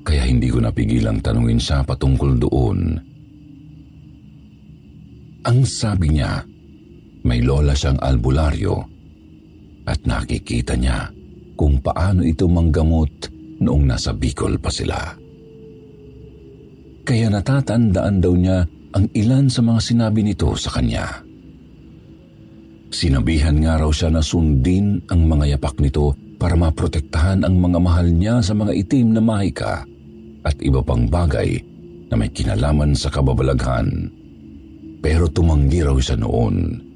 Kaya 0.02 0.26
hindi 0.26 0.50
ko 0.50 0.66
napigilang 0.66 1.22
tanungin 1.22 1.62
siya 1.62 1.86
patungkol 1.86 2.42
doon. 2.42 2.98
Ang 5.46 5.60
sabi 5.66 6.18
niya, 6.18 6.42
may 7.30 7.46
lola 7.46 7.78
siyang 7.78 8.02
albularyo 8.02 8.82
at 9.86 10.02
nakikita 10.10 10.74
niya 10.74 11.14
kung 11.54 11.78
paano 11.78 12.26
ito 12.26 12.50
manggamot 12.50 13.30
noong 13.62 13.86
nasa 13.86 14.18
Bicol 14.18 14.58
pa 14.58 14.74
sila. 14.74 14.98
Kaya 17.06 17.30
natatandaan 17.30 18.18
daw 18.18 18.34
niya 18.34 18.66
ang 18.98 19.06
ilan 19.14 19.46
sa 19.46 19.62
mga 19.62 19.82
sinabi 19.82 20.26
nito 20.26 20.50
sa 20.58 20.74
kanya. 20.74 21.06
Sinabihan 22.90 23.62
nga 23.62 23.78
raw 23.78 23.94
siya 23.94 24.10
na 24.10 24.26
sundin 24.26 24.98
ang 25.14 25.30
mga 25.30 25.58
yapak 25.58 25.78
nito 25.78 26.18
para 26.42 26.58
maprotektahan 26.58 27.46
ang 27.46 27.62
mga 27.62 27.78
mahal 27.78 28.10
niya 28.10 28.42
sa 28.42 28.58
mga 28.58 28.74
itim 28.74 29.14
na 29.14 29.22
mahika 29.22 29.86
at 30.42 30.58
iba 30.66 30.82
pang 30.82 31.06
bagay 31.06 31.62
na 32.10 32.18
may 32.18 32.34
kinalaman 32.34 32.98
sa 32.98 33.14
kababalaghan. 33.14 34.10
Pero 35.06 35.30
tumanggi 35.30 35.86
raw 35.86 35.94
siya 36.02 36.18
noon. 36.18 36.89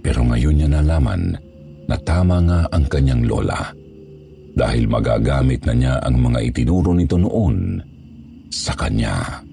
Pero 0.00 0.24
ngayon 0.24 0.56
niya 0.56 0.68
nalaman 0.68 1.36
na 1.88 1.96
tama 2.00 2.40
nga 2.44 2.60
ang 2.72 2.84
kanyang 2.88 3.24
lola 3.28 3.68
dahil 4.56 4.90
magagamit 4.90 5.62
na 5.68 5.74
niya 5.76 5.94
ang 6.02 6.16
mga 6.18 6.38
itinuro 6.52 6.92
nito 6.96 7.16
noon 7.20 7.78
sa 8.50 8.74
kanya. 8.74 9.44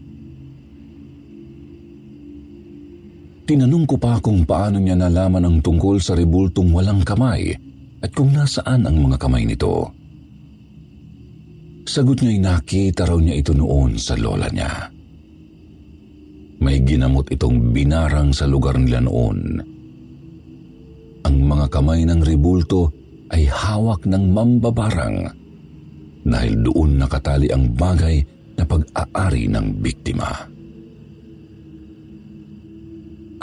Tinanong 3.48 3.88
ko 3.88 3.96
pa 3.96 4.20
kung 4.20 4.44
paano 4.44 4.76
niya 4.76 5.00
nalaman 5.00 5.48
ang 5.48 5.58
tungkol 5.64 6.04
sa 6.04 6.20
rebultong 6.20 6.68
walang 6.76 7.00
kamay 7.08 7.56
at 8.04 8.12
kung 8.12 8.36
nasaan 8.36 8.84
ang 8.84 9.00
mga 9.00 9.16
kamay 9.16 9.48
nito. 9.48 9.88
Sagot 11.88 12.20
niya'y 12.20 12.44
nakita 12.44 13.08
raw 13.08 13.16
niya 13.16 13.40
ito 13.40 13.56
noon 13.56 13.96
sa 13.96 14.20
lola 14.20 14.52
niya. 14.52 14.92
May 16.60 16.84
ginamot 16.84 17.32
itong 17.32 17.72
binarang 17.72 18.36
sa 18.36 18.44
lugar 18.44 18.76
nila 18.76 19.00
noon. 19.00 19.64
Ang 21.28 21.44
mga 21.44 21.68
kamay 21.68 22.08
ng 22.08 22.24
rebulto 22.24 22.88
ay 23.36 23.52
hawak 23.52 24.08
ng 24.08 24.32
mambabarang 24.32 25.28
dahil 26.24 26.54
doon 26.64 27.04
nakatali 27.04 27.52
ang 27.52 27.68
bagay 27.76 28.24
na 28.56 28.64
pag-aari 28.64 29.52
ng 29.52 29.68
biktima. 29.84 30.32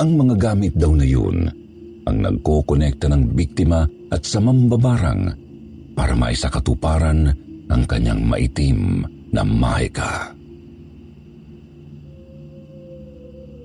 Ang 0.01 0.11
mga 0.17 0.35
gamit 0.41 0.73
daw 0.75 0.97
na 0.97 1.07
yun 1.07 1.45
ang 2.09 2.17
nagkokonekta 2.25 3.07
ng 3.13 3.37
biktima 3.37 3.85
at 4.11 4.25
sa 4.25 4.41
mambabarang 4.41 5.23
para 5.95 6.17
maisakatuparan 6.19 7.31
ang 7.71 7.83
kanyang 7.87 8.25
maitim 8.27 9.07
na 9.31 9.47
mahika. 9.47 10.34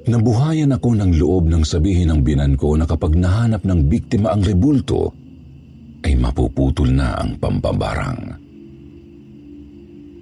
Nabuhayan 0.09 0.73
ako 0.73 0.97
ng 0.97 1.21
loob 1.21 1.53
ng 1.53 1.61
sabihin 1.61 2.09
ng 2.09 2.25
binan 2.25 2.57
ko 2.57 2.73
na 2.73 2.89
kapag 2.89 3.13
nahanap 3.13 3.61
ng 3.61 3.85
biktima 3.85 4.33
ang 4.33 4.41
rebulto, 4.41 5.13
ay 6.01 6.17
mapuputol 6.17 6.89
na 6.89 7.13
ang 7.13 7.37
pambabarang. 7.37 8.41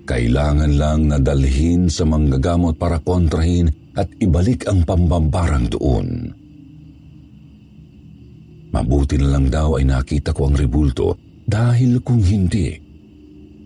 Kailangan 0.03 0.71
lang 0.75 1.07
na 1.07 1.23
dalhin 1.23 1.87
sa 1.87 2.03
manggagamot 2.03 2.75
para 2.75 2.99
kontrahin 2.99 3.71
at 3.95 4.11
ibalik 4.19 4.67
ang 4.67 4.83
pambabarang 4.83 5.71
doon. 5.71 6.35
Mabuti 8.75 9.15
na 9.15 9.39
lang 9.39 9.47
daw 9.47 9.79
ay 9.79 9.87
nakita 9.87 10.35
ko 10.35 10.51
ang 10.51 10.59
rebulto 10.59 11.15
dahil 11.47 12.03
kung 12.03 12.19
hindi, 12.19 12.75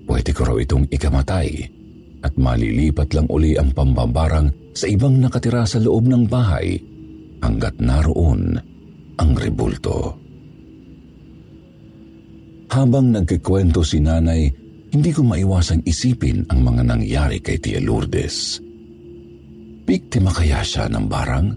pwede 0.06 0.30
ko 0.38 0.54
raw 0.54 0.58
itong 0.62 0.86
ikamatay 0.86 1.71
at 2.22 2.34
malilipat 2.38 3.14
lang 3.18 3.28
uli 3.30 3.58
ang 3.58 3.74
pambabarang 3.74 4.74
sa 4.78 4.86
ibang 4.88 5.18
nakatira 5.20 5.66
sa 5.66 5.82
loob 5.82 6.08
ng 6.08 6.30
bahay 6.30 6.78
hanggat 7.42 7.76
naroon 7.82 8.56
ang 9.18 9.32
rebulto. 9.36 10.16
Habang 12.72 13.12
nagkikwento 13.12 13.84
si 13.84 14.00
nanay, 14.00 14.48
hindi 14.92 15.12
ko 15.12 15.28
maiwasang 15.28 15.84
isipin 15.84 16.48
ang 16.48 16.64
mga 16.64 16.88
nangyari 16.88 17.44
kay 17.44 17.60
Tia 17.60 17.84
Lourdes. 17.84 18.64
Biktima 19.84 20.32
kaya 20.32 20.64
siya 20.64 20.88
ng 20.88 21.06
barang? 21.12 21.48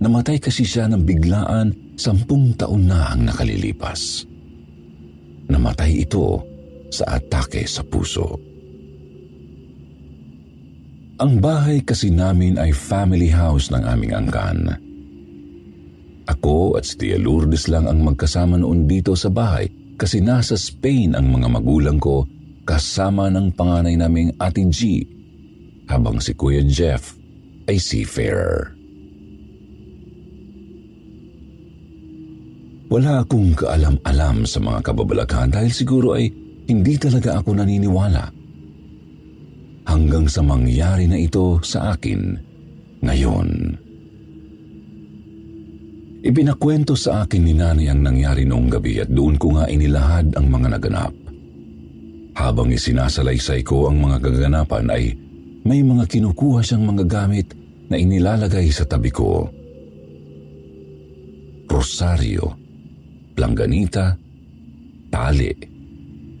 Namatay 0.00 0.40
kasi 0.40 0.64
siya 0.64 0.88
ng 0.88 1.04
biglaan 1.04 1.96
sampung 1.96 2.56
taon 2.56 2.88
na 2.88 3.12
ang 3.12 3.28
nakalilipas. 3.28 4.24
Namatay 5.48 6.08
ito 6.08 6.40
sa 6.88 7.20
atake 7.20 7.68
sa 7.68 7.84
puso. 7.84 8.53
Ang 11.24 11.40
bahay 11.40 11.80
kasi 11.80 12.12
namin 12.12 12.60
ay 12.60 12.76
family 12.76 13.32
house 13.32 13.72
ng 13.72 13.80
aming 13.80 14.12
angkan. 14.12 14.76
Ako 16.28 16.76
at 16.76 16.84
si 16.84 17.00
Tia 17.00 17.16
Lourdes 17.16 17.64
lang 17.64 17.88
ang 17.88 18.04
magkasama 18.04 18.60
noon 18.60 18.84
dito 18.84 19.16
sa 19.16 19.32
bahay 19.32 19.64
kasi 19.96 20.20
nasa 20.20 20.52
Spain 20.52 21.16
ang 21.16 21.32
mga 21.32 21.48
magulang 21.48 21.96
ko 21.96 22.28
kasama 22.68 23.32
ng 23.32 23.56
panganay 23.56 23.96
naming 23.96 24.36
Ate 24.36 24.68
G 24.68 25.00
habang 25.88 26.20
si 26.20 26.36
Kuya 26.36 26.60
Jeff 26.60 27.16
ay 27.72 27.80
seafarer. 27.80 28.76
Wala 32.92 33.24
akong 33.24 33.56
kaalam-alam 33.56 34.44
sa 34.44 34.60
mga 34.60 34.92
kababalaghan 34.92 35.56
dahil 35.56 35.72
siguro 35.72 36.20
ay 36.20 36.28
hindi 36.68 37.00
talaga 37.00 37.40
ako 37.40 37.56
naniniwala 37.56 38.43
hanggang 39.84 40.26
sa 40.28 40.40
mangyari 40.40 41.04
na 41.08 41.20
ito 41.20 41.60
sa 41.60 41.96
akin 41.96 42.36
ngayon. 43.04 43.48
Ipinakwento 46.24 46.96
sa 46.96 47.28
akin 47.28 47.42
ni 47.44 47.52
nanay 47.52 47.92
ang 47.92 48.00
nangyari 48.00 48.48
noong 48.48 48.72
gabi 48.72 48.96
at 48.96 49.12
doon 49.12 49.36
ko 49.36 49.60
nga 49.60 49.68
inilahad 49.68 50.32
ang 50.40 50.48
mga 50.48 50.80
naganap. 50.80 51.12
Habang 52.34 52.72
isinasalaysay 52.72 53.60
ko 53.60 53.92
ang 53.92 54.00
mga 54.00 54.24
kaganapan 54.24 54.88
ay 54.88 55.12
may 55.68 55.84
mga 55.84 56.08
kinukuha 56.08 56.64
siyang 56.64 56.88
mga 56.88 57.04
gamit 57.04 57.52
na 57.92 58.00
inilalagay 58.00 58.72
sa 58.72 58.88
tabi 58.88 59.12
ko. 59.12 59.52
Rosaryo, 61.68 62.56
langganita, 63.36 64.16
tali, 65.12 65.52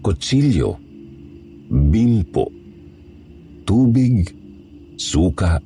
kutsilyo, 0.00 0.80
bimpo, 1.68 2.48
tubig, 3.64 4.28
suka, 4.96 5.60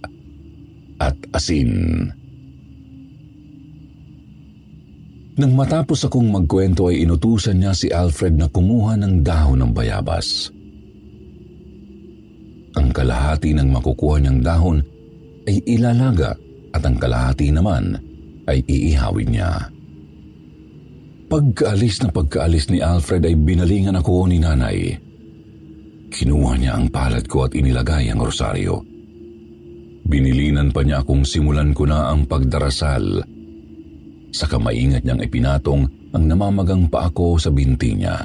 at 0.98 1.16
asin. 1.34 2.06
Nang 5.38 5.54
matapos 5.54 6.02
akong 6.02 6.34
magkwento 6.34 6.90
ay 6.90 7.06
inutusan 7.06 7.62
niya 7.62 7.70
si 7.70 7.87
Alfred 7.94 8.34
na 8.34 8.50
kumuha 8.50 8.98
ng 8.98 9.22
dahon 9.22 9.62
ng 9.62 9.70
bayabas. 9.70 10.50
Ang 12.74 12.90
kalahati 12.90 13.54
ng 13.54 13.70
makukuha 13.70 14.18
niyang 14.18 14.42
dahon 14.42 14.78
ay 15.46 15.62
ilalaga 15.62 16.34
at 16.74 16.82
ang 16.82 16.98
kalahati 16.98 17.54
naman 17.54 17.94
ay 18.50 18.66
iihawin 18.66 19.30
niya. 19.30 19.70
Pagkaalis 21.30 22.02
na 22.02 22.11
pagkaalis 22.11 22.66
ni 22.74 22.82
Alfred 22.82 23.22
ay 23.22 23.38
binalingan 23.38 23.94
ako 23.94 24.26
ni 24.26 24.42
nanay. 24.42 24.98
Kinuha 26.09 26.57
niya 26.57 26.73
ang 26.77 26.88
palad 26.88 27.25
ko 27.29 27.44
at 27.44 27.53
inilagay 27.53 28.09
ang 28.09 28.25
rosaryo. 28.25 28.81
Binilinan 30.09 30.73
pa 30.73 30.81
niya 30.81 31.05
akong 31.05 31.29
simulan 31.29 31.77
ko 31.77 31.85
na 31.85 32.09
ang 32.09 32.25
pagdarasal. 32.25 33.21
Sa 34.33 34.44
kamaingat 34.49 35.05
niyang 35.05 35.21
ipinatong 35.21 35.85
ang 36.16 36.25
namamagang 36.25 36.88
pa 36.88 37.12
ako 37.12 37.37
sa 37.37 37.53
binti 37.53 37.92
niya. 37.92 38.16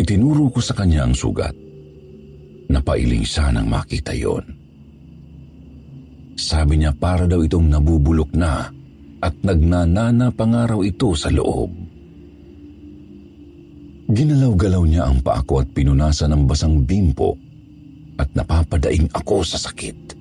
Itinuro 0.00 0.48
ko 0.48 0.64
sa 0.64 0.72
kanya 0.72 1.04
ang 1.04 1.12
sugat. 1.12 1.52
Napailing 2.72 3.26
siya 3.26 3.52
nang 3.52 3.68
makita 3.68 4.16
yon. 4.16 4.44
Sabi 6.40 6.80
niya 6.80 6.96
para 6.96 7.28
daw 7.28 7.44
itong 7.44 7.68
nabubulok 7.68 8.32
na 8.32 8.64
at 9.20 9.34
nagnanana 9.44 10.32
pangaraw 10.32 10.80
ito 10.80 11.12
sa 11.12 11.28
loob. 11.28 11.79
Ginalaw-galaw 14.10 14.82
niya 14.90 15.06
ang 15.06 15.22
paa 15.22 15.38
ko 15.46 15.62
at 15.62 15.70
pinunasan 15.70 16.34
ng 16.34 16.42
basang 16.50 16.82
bimpo 16.82 17.38
at 18.18 18.26
napapadaing 18.34 19.06
ako 19.14 19.46
sa 19.46 19.54
sakit. 19.54 20.18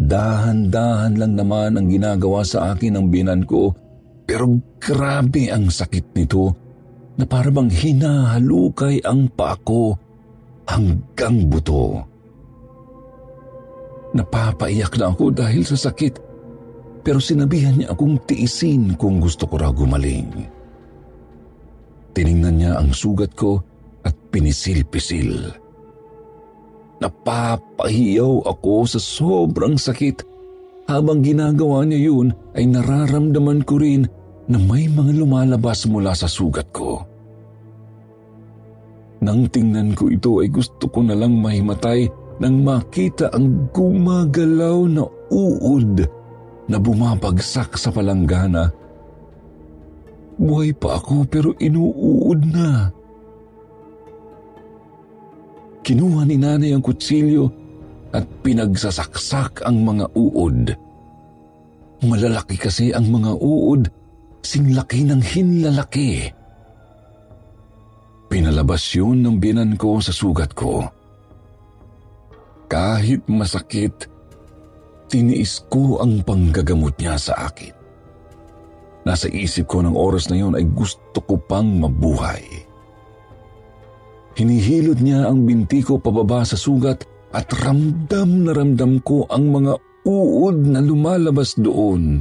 Dahan-dahan 0.00 1.20
lang 1.20 1.36
naman 1.36 1.76
ang 1.76 1.86
ginagawa 1.92 2.40
sa 2.48 2.72
akin 2.72 2.96
ng 2.96 3.06
binan 3.12 3.44
ko 3.44 3.76
pero 4.24 4.48
grabe 4.80 5.52
ang 5.52 5.68
sakit 5.68 6.16
nito 6.16 6.56
na 7.20 7.28
parang 7.28 7.68
hinahalukay 7.68 9.04
ang 9.04 9.28
paa 9.28 9.52
ko 9.60 9.92
hanggang 10.64 11.52
buto. 11.52 12.00
Napapaiyak 14.16 14.96
na 14.96 15.12
ako 15.12 15.36
dahil 15.36 15.68
sa 15.68 15.76
sakit 15.76 16.16
pero 17.04 17.20
sinabihan 17.20 17.76
niya 17.76 17.92
akong 17.92 18.16
tiisin 18.24 18.96
kung 18.96 19.20
gusto 19.20 19.44
ko 19.44 19.60
raw 19.60 19.68
gumaling. 19.68 20.57
Tiningnan 22.18 22.58
niya 22.58 22.72
ang 22.82 22.90
sugat 22.90 23.30
ko 23.38 23.62
at 24.02 24.10
pinisil-pisil. 24.34 25.54
Napapahiyaw 26.98 28.42
ako 28.42 28.90
sa 28.90 28.98
sobrang 28.98 29.78
sakit. 29.78 30.26
Habang 30.90 31.22
ginagawa 31.22 31.86
niya 31.86 32.10
yun 32.10 32.34
ay 32.58 32.66
nararamdaman 32.66 33.62
ko 33.62 33.78
rin 33.78 34.02
na 34.50 34.58
may 34.58 34.90
mga 34.90 35.14
lumalabas 35.14 35.86
mula 35.86 36.10
sa 36.10 36.26
sugat 36.26 36.66
ko. 36.74 37.06
Nang 39.22 39.46
tingnan 39.46 39.94
ko 39.94 40.10
ito 40.10 40.42
ay 40.42 40.50
gusto 40.50 40.90
ko 40.90 41.06
na 41.06 41.14
lang 41.14 41.38
mahimatay 41.38 42.10
nang 42.42 42.66
makita 42.66 43.30
ang 43.30 43.70
gumagalaw 43.70 44.90
na 44.90 45.06
uod 45.30 46.02
na 46.66 46.82
bumabagsak 46.82 47.78
sa 47.78 47.94
palanggana. 47.94 48.74
Buhay 50.38 50.70
pa 50.70 51.02
ako 51.02 51.26
pero 51.26 51.50
inuud 51.58 52.40
na. 52.54 52.94
Kinuha 55.82 56.22
ni 56.22 56.38
nanay 56.38 56.70
ang 56.70 56.84
kutsilyo 56.84 57.50
at 58.14 58.22
pinagsasaksak 58.46 59.66
ang 59.66 59.82
mga 59.82 60.06
uod. 60.14 60.72
Malalaki 62.06 62.54
kasi 62.54 62.94
ang 62.94 63.10
mga 63.10 63.34
uod, 63.34 63.90
singlaki 64.46 65.02
ng 65.02 65.18
hinlalaki. 65.18 66.30
Pinalabas 68.30 68.84
yun 68.94 69.24
ng 69.24 69.36
binan 69.42 69.74
ko 69.74 69.98
sa 69.98 70.14
sugat 70.14 70.54
ko. 70.54 70.86
Kahit 72.68 73.24
masakit, 73.26 74.06
tiniis 75.08 75.64
ko 75.72 75.98
ang 76.04 76.20
panggagamot 76.20 76.92
niya 77.00 77.16
sa 77.16 77.48
akin. 77.48 77.77
Nasa 79.08 79.24
isip 79.32 79.72
ko 79.72 79.80
ng 79.80 79.96
oras 79.96 80.28
na 80.28 80.36
yun 80.36 80.52
ay 80.52 80.68
gusto 80.68 81.24
ko 81.24 81.40
pang 81.40 81.64
mabuhay. 81.64 82.44
Hinihilot 84.36 85.00
niya 85.00 85.32
ang 85.32 85.48
binti 85.48 85.80
ko 85.80 85.96
pababa 85.96 86.44
sa 86.44 86.60
sugat 86.60 87.08
at 87.32 87.48
ramdam 87.64 88.44
na 88.44 88.52
ramdam 88.52 89.00
ko 89.00 89.24
ang 89.32 89.48
mga 89.48 89.80
uod 90.04 90.56
na 90.68 90.84
lumalabas 90.84 91.56
doon. 91.56 92.20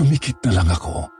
Pumikit 0.00 0.40
na 0.48 0.64
lang 0.64 0.68
ako. 0.72 1.12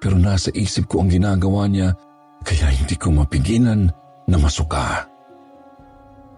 Pero 0.00 0.16
nasa 0.16 0.48
isip 0.56 0.88
ko 0.88 1.04
ang 1.04 1.12
ginagawa 1.12 1.68
niya 1.68 1.92
kaya 2.40 2.72
hindi 2.72 2.96
ko 2.96 3.12
mapigilan 3.12 3.84
na 4.32 4.36
masuka. 4.40 5.04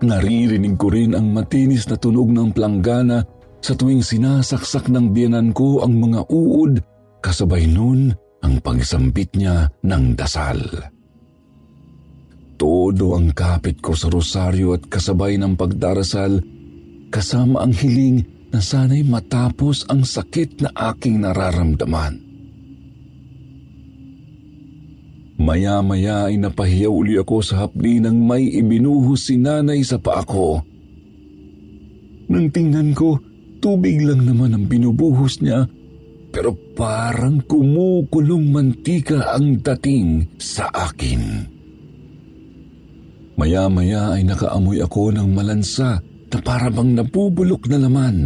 Naririnig 0.02 0.74
ko 0.74 0.90
rin 0.90 1.14
ang 1.14 1.30
matinis 1.30 1.86
na 1.86 1.94
tunog 1.94 2.34
ng 2.34 2.50
planggana 2.50 3.37
sa 3.58 3.74
tuwing 3.74 4.02
sinasaksak 4.02 4.86
ng 4.90 5.10
biyanan 5.10 5.50
ko 5.50 5.82
ang 5.82 5.98
mga 5.98 6.30
uod, 6.30 6.78
kasabay 7.20 7.66
nun 7.66 8.14
ang 8.42 8.54
pagsambit 8.62 9.34
niya 9.34 9.66
ng 9.82 10.14
dasal. 10.14 10.62
Todo 12.58 13.14
ang 13.14 13.30
kapit 13.34 13.78
ko 13.78 13.94
sa 13.94 14.10
rosaryo 14.10 14.74
at 14.74 14.86
kasabay 14.90 15.38
ng 15.38 15.54
pagdarasal, 15.54 16.42
kasama 17.10 17.62
ang 17.62 17.74
hiling 17.74 18.26
na 18.50 18.58
sana'y 18.58 19.06
matapos 19.06 19.86
ang 19.86 20.02
sakit 20.02 20.66
na 20.66 20.70
aking 20.90 21.22
nararamdaman. 21.22 22.28
Maya-maya 25.38 26.26
ay 26.26 26.34
napahiyaw 26.42 26.90
uli 26.90 27.14
ako 27.14 27.38
sa 27.46 27.66
hapdi 27.66 28.02
nang 28.02 28.18
may 28.26 28.58
ibinuhos 28.58 29.30
si 29.30 29.38
nanay 29.38 29.86
sa 29.86 30.02
paa 30.02 30.26
ko. 30.26 30.58
Nang 32.26 32.50
tingnan 32.50 32.90
ko, 32.90 33.22
tubig 33.58 34.02
lang 34.02 34.26
naman 34.26 34.54
ang 34.54 34.64
binubuhos 34.66 35.42
niya 35.42 35.66
pero 36.28 36.52
parang 36.76 37.40
kumukulong 37.44 38.52
mantika 38.52 39.34
ang 39.34 39.58
dating 39.64 40.38
sa 40.38 40.68
akin. 40.70 41.48
Maya-maya 43.38 44.18
ay 44.18 44.26
nakaamoy 44.26 44.82
ako 44.82 45.14
ng 45.14 45.28
malansa 45.30 46.02
na 46.02 46.38
parabang 46.42 46.92
nabubulok 46.92 47.70
na 47.70 47.78
laman. 47.78 48.16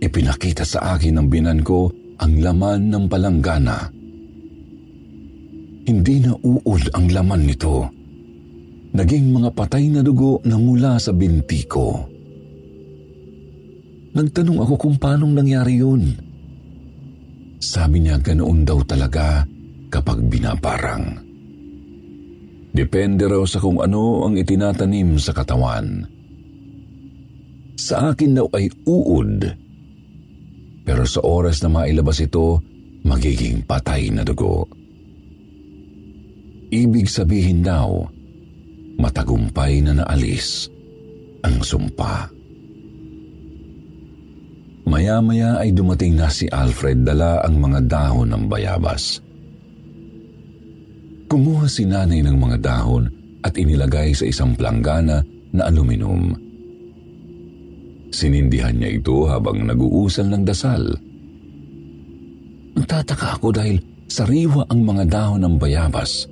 Ipinakita 0.00 0.64
sa 0.64 0.96
akin 0.96 1.20
ng 1.20 1.28
binan 1.28 1.60
ko 1.60 1.92
ang 2.18 2.40
laman 2.40 2.88
ng 2.88 3.04
palanggana. 3.06 3.78
Hindi 5.86 6.16
na 6.24 6.34
uod 6.34 6.82
ang 6.98 7.06
laman 7.12 7.42
nito. 7.46 7.86
Naging 8.96 9.28
mga 9.28 9.50
patay 9.54 9.86
na 9.92 10.00
dugo 10.00 10.40
na 10.42 10.56
mula 10.58 10.96
sa 10.96 11.12
binti 11.12 11.68
ko. 11.68 12.15
Nagtanong 14.16 14.64
ako 14.64 14.74
kung 14.80 14.96
paanong 14.96 15.36
nangyari 15.36 15.76
yun. 15.76 16.16
Sabi 17.60 18.00
niya 18.00 18.16
ganoon 18.16 18.64
daw 18.64 18.80
talaga 18.88 19.44
kapag 19.92 20.24
binabarang. 20.24 21.20
Depende 22.72 23.28
raw 23.28 23.44
sa 23.44 23.60
kung 23.60 23.76
ano 23.80 24.24
ang 24.24 24.40
itinatanim 24.40 25.20
sa 25.20 25.36
katawan. 25.36 26.04
Sa 27.76 28.12
akin 28.12 28.40
daw 28.40 28.48
ay 28.56 28.72
uod. 28.88 29.32
Pero 30.84 31.04
sa 31.04 31.20
oras 31.20 31.60
na 31.60 31.68
mailabas 31.68 32.16
ito, 32.24 32.60
magiging 33.04 33.68
patay 33.68 34.08
na 34.08 34.24
dugo. 34.24 34.64
Ibig 36.72 37.04
sabihin 37.04 37.60
daw, 37.60 38.00
matagumpay 38.96 39.84
na 39.84 40.00
naalis 40.00 40.72
ang 41.44 41.60
sumpa. 41.60 42.35
Maya-maya 44.86 45.58
ay 45.58 45.74
dumating 45.74 46.14
na 46.14 46.30
si 46.30 46.46
Alfred 46.46 47.02
dala 47.02 47.42
ang 47.42 47.58
mga 47.58 47.90
dahon 47.90 48.30
ng 48.30 48.44
bayabas. 48.46 49.18
Kumuha 51.26 51.66
si 51.66 51.82
nanay 51.82 52.22
ng 52.22 52.38
mga 52.38 52.58
dahon 52.62 53.10
at 53.42 53.58
inilagay 53.58 54.14
sa 54.14 54.30
isang 54.30 54.54
planggana 54.54 55.26
na 55.50 55.62
aluminum. 55.66 56.30
Sinindihan 58.14 58.78
niya 58.78 58.94
ito 58.94 59.26
habang 59.26 59.66
nag-uusal 59.66 60.30
ng 60.30 60.42
dasal. 60.46 60.86
Nagtataka 62.78 63.42
ako 63.42 63.50
dahil 63.50 63.82
sariwa 64.06 64.70
ang 64.70 64.86
mga 64.86 65.04
dahon 65.10 65.42
ng 65.42 65.54
bayabas 65.58 66.30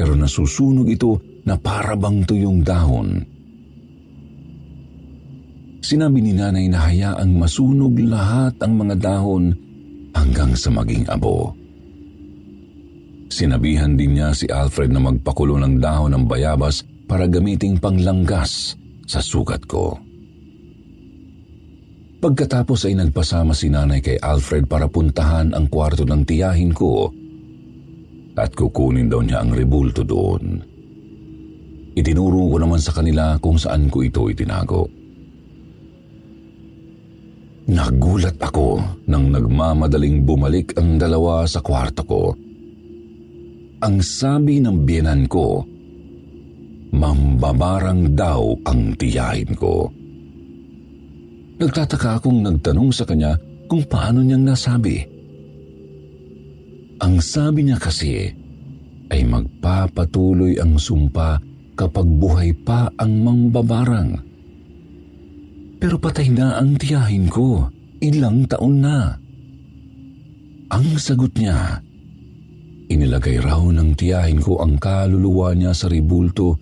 pero 0.00 0.16
nasusunog 0.16 0.88
ito 0.88 1.20
na 1.44 1.60
parabang 1.60 2.24
tuyong 2.24 2.64
dahon. 2.64 3.20
Sinabi 5.80 6.20
ni 6.20 6.36
nanay 6.36 6.68
na 6.68 6.84
hayaang 6.84 7.40
masunog 7.40 7.96
lahat 8.04 8.52
ang 8.60 8.76
mga 8.76 9.00
dahon 9.00 9.56
hanggang 10.12 10.52
sa 10.52 10.68
maging 10.68 11.08
abo. 11.08 11.56
Sinabihan 13.32 13.96
din 13.96 14.20
niya 14.20 14.36
si 14.36 14.44
Alfred 14.52 14.92
na 14.92 15.00
magpakulo 15.00 15.56
ng 15.56 15.80
dahon 15.80 16.12
ng 16.12 16.24
bayabas 16.28 16.84
para 17.08 17.24
gamiting 17.24 17.80
panglanggas 17.80 18.76
sa 19.08 19.24
sugat 19.24 19.64
ko. 19.64 19.96
Pagkatapos 22.20 22.84
ay 22.84 23.00
nagpasama 23.00 23.56
si 23.56 23.72
nanay 23.72 24.04
kay 24.04 24.20
Alfred 24.20 24.68
para 24.68 24.84
puntahan 24.84 25.56
ang 25.56 25.72
kwarto 25.72 26.04
ng 26.04 26.22
tiyahin 26.28 26.76
ko 26.76 27.08
at 28.36 28.52
kukunin 28.52 29.08
daw 29.08 29.24
niya 29.24 29.40
ang 29.40 29.56
rebulto 29.56 30.04
doon. 30.04 30.60
Itinuro 31.96 32.52
ko 32.52 32.56
naman 32.60 32.78
sa 32.78 32.92
kanila 32.92 33.40
kung 33.40 33.56
saan 33.56 33.88
ko 33.88 34.04
ito 34.04 34.28
itinago. 34.28 34.99
Nagulat 37.68 38.40
ako 38.40 38.80
nang 39.10 39.28
nagmamadaling 39.28 40.24
bumalik 40.24 40.72
ang 40.80 40.96
dalawa 40.96 41.44
sa 41.44 41.60
kwarto 41.60 42.02
ko. 42.06 42.22
Ang 43.80 44.00
sabi 44.00 44.60
ng 44.60 44.84
biyenan 44.84 45.28
ko, 45.28 45.64
mambabarang 46.92 48.16
daw 48.16 48.56
ang 48.64 48.96
tiyahin 48.96 49.52
ko. 49.56 49.88
Nagtataka 51.60 52.20
akong 52.20 52.40
nagtanong 52.40 52.90
sa 52.92 53.04
kanya 53.04 53.36
kung 53.68 53.84
paano 53.84 54.24
niyang 54.24 54.48
nasabi. 54.48 55.04
Ang 57.00 57.20
sabi 57.20 57.68
niya 57.68 57.76
kasi 57.80 58.28
ay 59.10 59.20
magpapatuloy 59.24 60.56
ang 60.60 60.76
sumpa 60.76 61.40
kapag 61.76 62.06
buhay 62.08 62.52
pa 62.52 62.92
ang 63.00 63.24
mambabarang. 63.24 64.29
Pero 65.80 65.96
patay 65.96 66.28
na 66.28 66.60
ang 66.60 66.76
tiyahin 66.76 67.26
ko. 67.32 67.72
Ilang 68.04 68.44
taon 68.48 68.84
na. 68.84 69.16
Ang 70.70 71.00
sagot 71.00 71.34
niya, 71.34 71.80
inilagay 72.92 73.40
raw 73.42 73.60
ng 73.60 73.96
tiyahin 73.96 74.38
ko 74.38 74.60
ang 74.60 74.78
kaluluwa 74.78 75.56
niya 75.56 75.74
sa 75.74 75.90
ribulto 75.90 76.54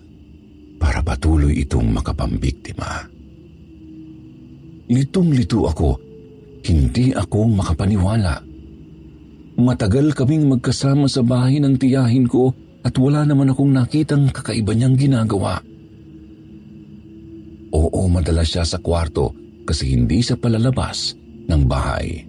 para 0.79 1.03
patuloy 1.03 1.61
itong 1.61 1.91
makapambiktima. 1.93 3.05
Litong-lito 4.89 5.69
ako, 5.69 5.89
hindi 6.65 7.13
ako 7.13 7.39
makapaniwala. 7.53 8.41
Matagal 9.59 10.15
kaming 10.17 10.49
magkasama 10.49 11.05
sa 11.05 11.21
bahay 11.21 11.61
ng 11.61 11.77
tiyahin 11.77 12.25
ko 12.25 12.55
at 12.81 12.95
wala 12.95 13.27
naman 13.27 13.51
akong 13.51 13.69
nakitang 13.69 14.31
kakaiba 14.31 14.73
niyang 14.73 14.95
ginagawa. 14.95 15.61
Oo, 17.69 18.09
madalas 18.09 18.49
siya 18.49 18.65
sa 18.65 18.81
kwarto 18.81 19.33
kasi 19.65 19.93
hindi 19.93 20.25
siya 20.25 20.37
palalabas 20.37 21.13
ng 21.45 21.61
bahay. 21.69 22.25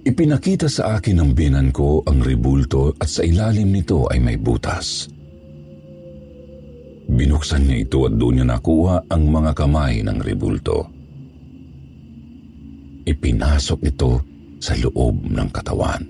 Ipinakita 0.00 0.68
sa 0.68 0.96
akin 0.96 1.20
ng 1.20 1.30
binan 1.36 1.68
ko 1.72 2.00
ang 2.08 2.24
ribulto 2.24 2.96
at 2.96 3.08
sa 3.08 3.20
ilalim 3.20 3.68
nito 3.68 4.08
ay 4.08 4.16
may 4.20 4.36
butas. 4.40 5.08
Binuksan 7.10 7.68
niya 7.68 7.84
ito 7.84 8.08
at 8.08 8.14
doon 8.16 8.40
niya 8.40 8.46
nakuha 8.48 8.96
ang 9.12 9.22
mga 9.28 9.52
kamay 9.52 10.00
ng 10.00 10.18
ribulto. 10.24 10.88
Ipinasok 13.04 13.80
ito 13.84 14.12
sa 14.60 14.76
loob 14.76 15.28
ng 15.28 15.48
katawan. 15.52 16.04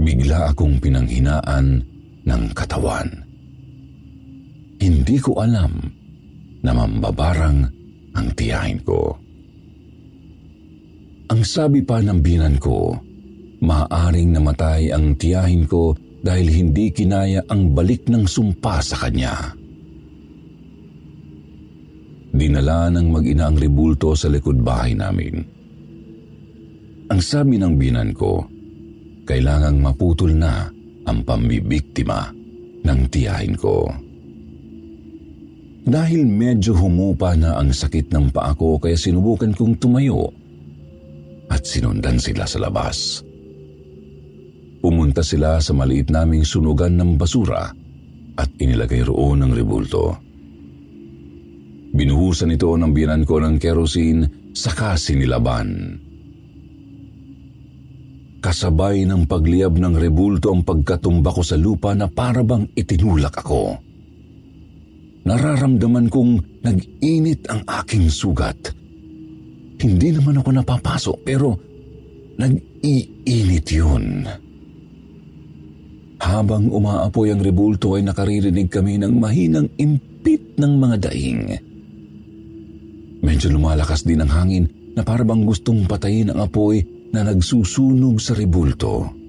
Bigla 0.00 0.52
akong 0.52 0.80
pinanghinaan 0.80 1.84
ng 2.24 2.42
katawan. 2.56 3.29
Hindi 4.80 5.16
ko 5.20 5.36
alam 5.44 5.76
na 6.64 6.72
mambabarang 6.72 7.58
ang 8.16 8.28
tiyahin 8.32 8.80
ko. 8.80 9.12
Ang 11.30 11.42
sabi 11.46 11.84
pa 11.84 12.02
ng 12.02 12.18
binan 12.18 12.56
ko, 12.58 12.96
maaaring 13.62 14.34
namatay 14.34 14.90
ang 14.90 15.14
tiyahin 15.14 15.68
ko 15.68 15.94
dahil 16.20 16.48
hindi 16.48 16.90
kinaya 16.90 17.44
ang 17.48 17.76
balik 17.76 18.08
ng 18.08 18.24
sumpa 18.26 18.82
sa 18.82 18.96
kanya. 19.06 19.54
Dinala 22.30 22.88
ng 22.90 23.06
mag-ina 23.12 23.52
ang 23.52 23.60
ribulto 23.60 24.16
sa 24.16 24.32
likod 24.32 24.64
bahay 24.64 24.96
namin. 24.96 25.44
Ang 27.10 27.20
sabi 27.20 27.58
ng 27.58 27.74
binan 27.74 28.10
ko, 28.16 28.46
kailangang 29.28 29.82
maputol 29.82 30.34
na 30.34 30.66
ang 31.04 31.18
pambibiktima 31.26 32.30
ng 32.86 33.00
tiyahin 33.10 33.54
ko. 33.58 33.86
Dahil 35.80 36.28
medyo 36.28 36.76
humupa 36.76 37.32
na 37.36 37.56
ang 37.56 37.72
sakit 37.72 38.12
ng 38.12 38.28
paa 38.30 38.52
ko 38.52 38.76
kaya 38.76 38.96
sinubukan 39.00 39.56
kong 39.56 39.80
tumayo 39.80 40.28
at 41.48 41.64
sinundan 41.64 42.20
sila 42.20 42.44
sa 42.44 42.60
labas. 42.60 43.24
Pumunta 44.80 45.20
sila 45.20 45.60
sa 45.60 45.72
maliit 45.76 46.08
naming 46.12 46.44
sunugan 46.44 46.96
ng 46.96 47.16
basura 47.16 47.68
at 48.36 48.48
inilagay 48.60 49.04
roon 49.04 49.44
ang 49.44 49.52
ribulto. 49.52 50.16
Binuhusan 51.90 52.54
ito 52.54 52.70
ng 52.70 52.92
biyanan 52.94 53.26
ko 53.26 53.42
ng 53.42 53.58
kerosene 53.58 54.54
saka 54.54 54.94
sinilaban. 54.94 55.98
Kasabay 58.40 59.04
ng 59.04 59.28
pagliyab 59.28 59.76
ng 59.76 60.00
rebulto 60.00 60.48
ang 60.48 60.64
pagkatumba 60.64 61.28
ko 61.28 61.44
sa 61.44 61.60
lupa 61.60 61.92
na 61.92 62.08
parabang 62.08 62.64
itinulak 62.72 63.36
ako. 63.36 63.89
Nararamdaman 65.24 66.08
kong 66.08 66.64
nag-init 66.64 67.44
ang 67.52 67.60
aking 67.68 68.08
sugat. 68.08 68.72
Hindi 69.80 70.08
naman 70.12 70.40
ako 70.40 70.48
napapasok 70.52 71.16
pero 71.24 71.56
nag-iinit 72.40 73.66
yun. 73.68 74.24
Habang 76.20 76.68
umaapoy 76.68 77.32
ang 77.32 77.40
rebulto 77.40 77.96
ay 77.96 78.04
nakaririnig 78.04 78.68
kami 78.68 79.00
ng 79.00 79.12
mahinang 79.16 79.68
impit 79.80 80.56
ng 80.60 80.72
mga 80.76 80.96
daing. 81.08 81.42
Medyo 83.20 83.52
lumalakas 83.52 84.04
din 84.04 84.24
ang 84.24 84.32
hangin 84.32 84.68
na 84.96 85.04
parabang 85.04 85.44
gustong 85.44 85.84
patayin 85.84 86.32
ang 86.32 86.44
apoy 86.44 86.80
na 87.12 87.24
nagsusunog 87.24 88.20
sa 88.20 88.32
rebulto. 88.36 89.19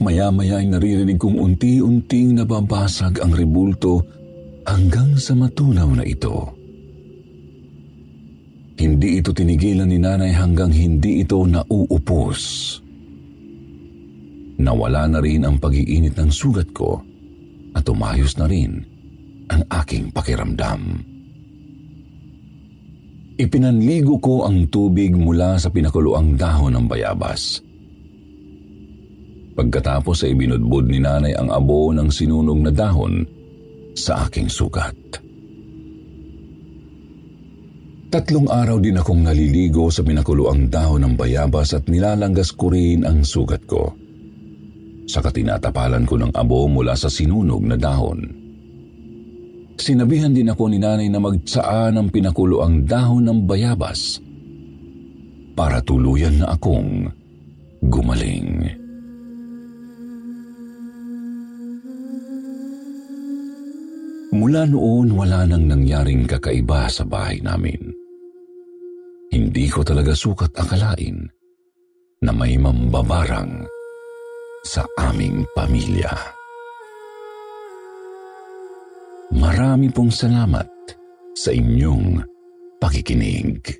Maya-maya 0.00 0.64
ay 0.64 0.72
naririnig 0.72 1.20
kong 1.20 1.36
unti-unting 1.36 2.40
nababasag 2.40 3.20
ang 3.20 3.36
rebulto 3.36 4.00
hanggang 4.64 5.12
sa 5.20 5.36
matunaw 5.36 5.92
na 5.92 6.04
ito. 6.08 6.56
Hindi 8.80 9.20
ito 9.20 9.36
tinigilan 9.36 9.84
ni 9.84 10.00
nanay 10.00 10.32
hanggang 10.32 10.72
hindi 10.72 11.20
ito 11.20 11.44
nauupos. 11.44 12.40
Nawala 14.56 15.04
na 15.04 15.20
rin 15.20 15.44
ang 15.44 15.60
pag-iinit 15.60 16.16
ng 16.16 16.32
sugat 16.32 16.72
ko 16.72 16.96
at 17.76 17.84
umayos 17.84 18.40
na 18.40 18.48
rin 18.48 18.80
ang 19.52 19.62
aking 19.68 20.08
pakiramdam. 20.16 21.04
Ipinanligo 23.36 24.16
ko 24.20 24.48
ang 24.48 24.68
tubig 24.72 25.12
mula 25.12 25.60
sa 25.60 25.68
pinakuluang 25.68 26.40
dahon 26.40 26.76
ng 26.76 26.84
bayabas. 26.88 27.60
Pagkatapos 29.54 30.24
ay 30.26 30.38
binudbud 30.38 30.86
ni 30.86 31.02
nanay 31.02 31.34
ang 31.34 31.50
abo 31.50 31.90
ng 31.90 32.08
sinunog 32.08 32.58
na 32.62 32.72
dahon 32.72 33.26
sa 33.98 34.26
aking 34.26 34.46
sugat. 34.46 34.94
Tatlong 38.10 38.50
araw 38.50 38.82
din 38.82 38.98
akong 38.98 39.22
naliligo 39.22 39.86
sa 39.86 40.02
pinakuluang 40.02 40.66
dahon 40.66 41.06
ng 41.06 41.14
bayabas 41.14 41.78
at 41.78 41.86
nilalanggas 41.86 42.50
ko 42.58 42.74
rin 42.74 43.06
ang 43.06 43.22
sugat 43.22 43.62
ko. 43.70 43.94
Saka 45.06 45.30
tinatapalan 45.30 46.06
ko 46.06 46.18
ng 46.18 46.34
abo 46.34 46.66
mula 46.66 46.98
sa 46.98 47.06
sinunog 47.06 47.62
na 47.62 47.78
dahon. 47.78 48.18
Sinabihan 49.78 50.34
din 50.34 50.50
ako 50.50 50.74
ni 50.74 50.82
nanay 50.82 51.06
na 51.06 51.22
magtsaa 51.22 51.94
ng 51.94 52.10
pinakulo 52.10 52.66
ang 52.66 52.82
dahon 52.82 53.30
ng 53.30 53.46
bayabas 53.46 54.18
para 55.54 55.78
tuluyan 55.78 56.42
na 56.42 56.52
akong 56.58 57.06
gumaling. 57.86 58.74
Mula 64.30 64.62
noon 64.62 65.10
wala 65.18 65.42
nang 65.42 65.66
nangyaring 65.66 66.22
kakaiba 66.22 66.86
sa 66.86 67.02
bahay 67.02 67.42
namin. 67.42 67.90
Hindi 69.30 69.66
ko 69.66 69.82
talaga 69.82 70.14
sukat 70.14 70.54
akalain 70.54 71.26
na 72.22 72.30
may 72.30 72.54
mambabarang 72.54 73.66
sa 74.62 74.86
aming 75.02 75.42
pamilya. 75.50 76.14
Marami 79.34 79.90
pong 79.90 80.14
salamat 80.14 80.68
sa 81.34 81.50
inyong 81.50 82.22
pakikinig. 82.78 83.79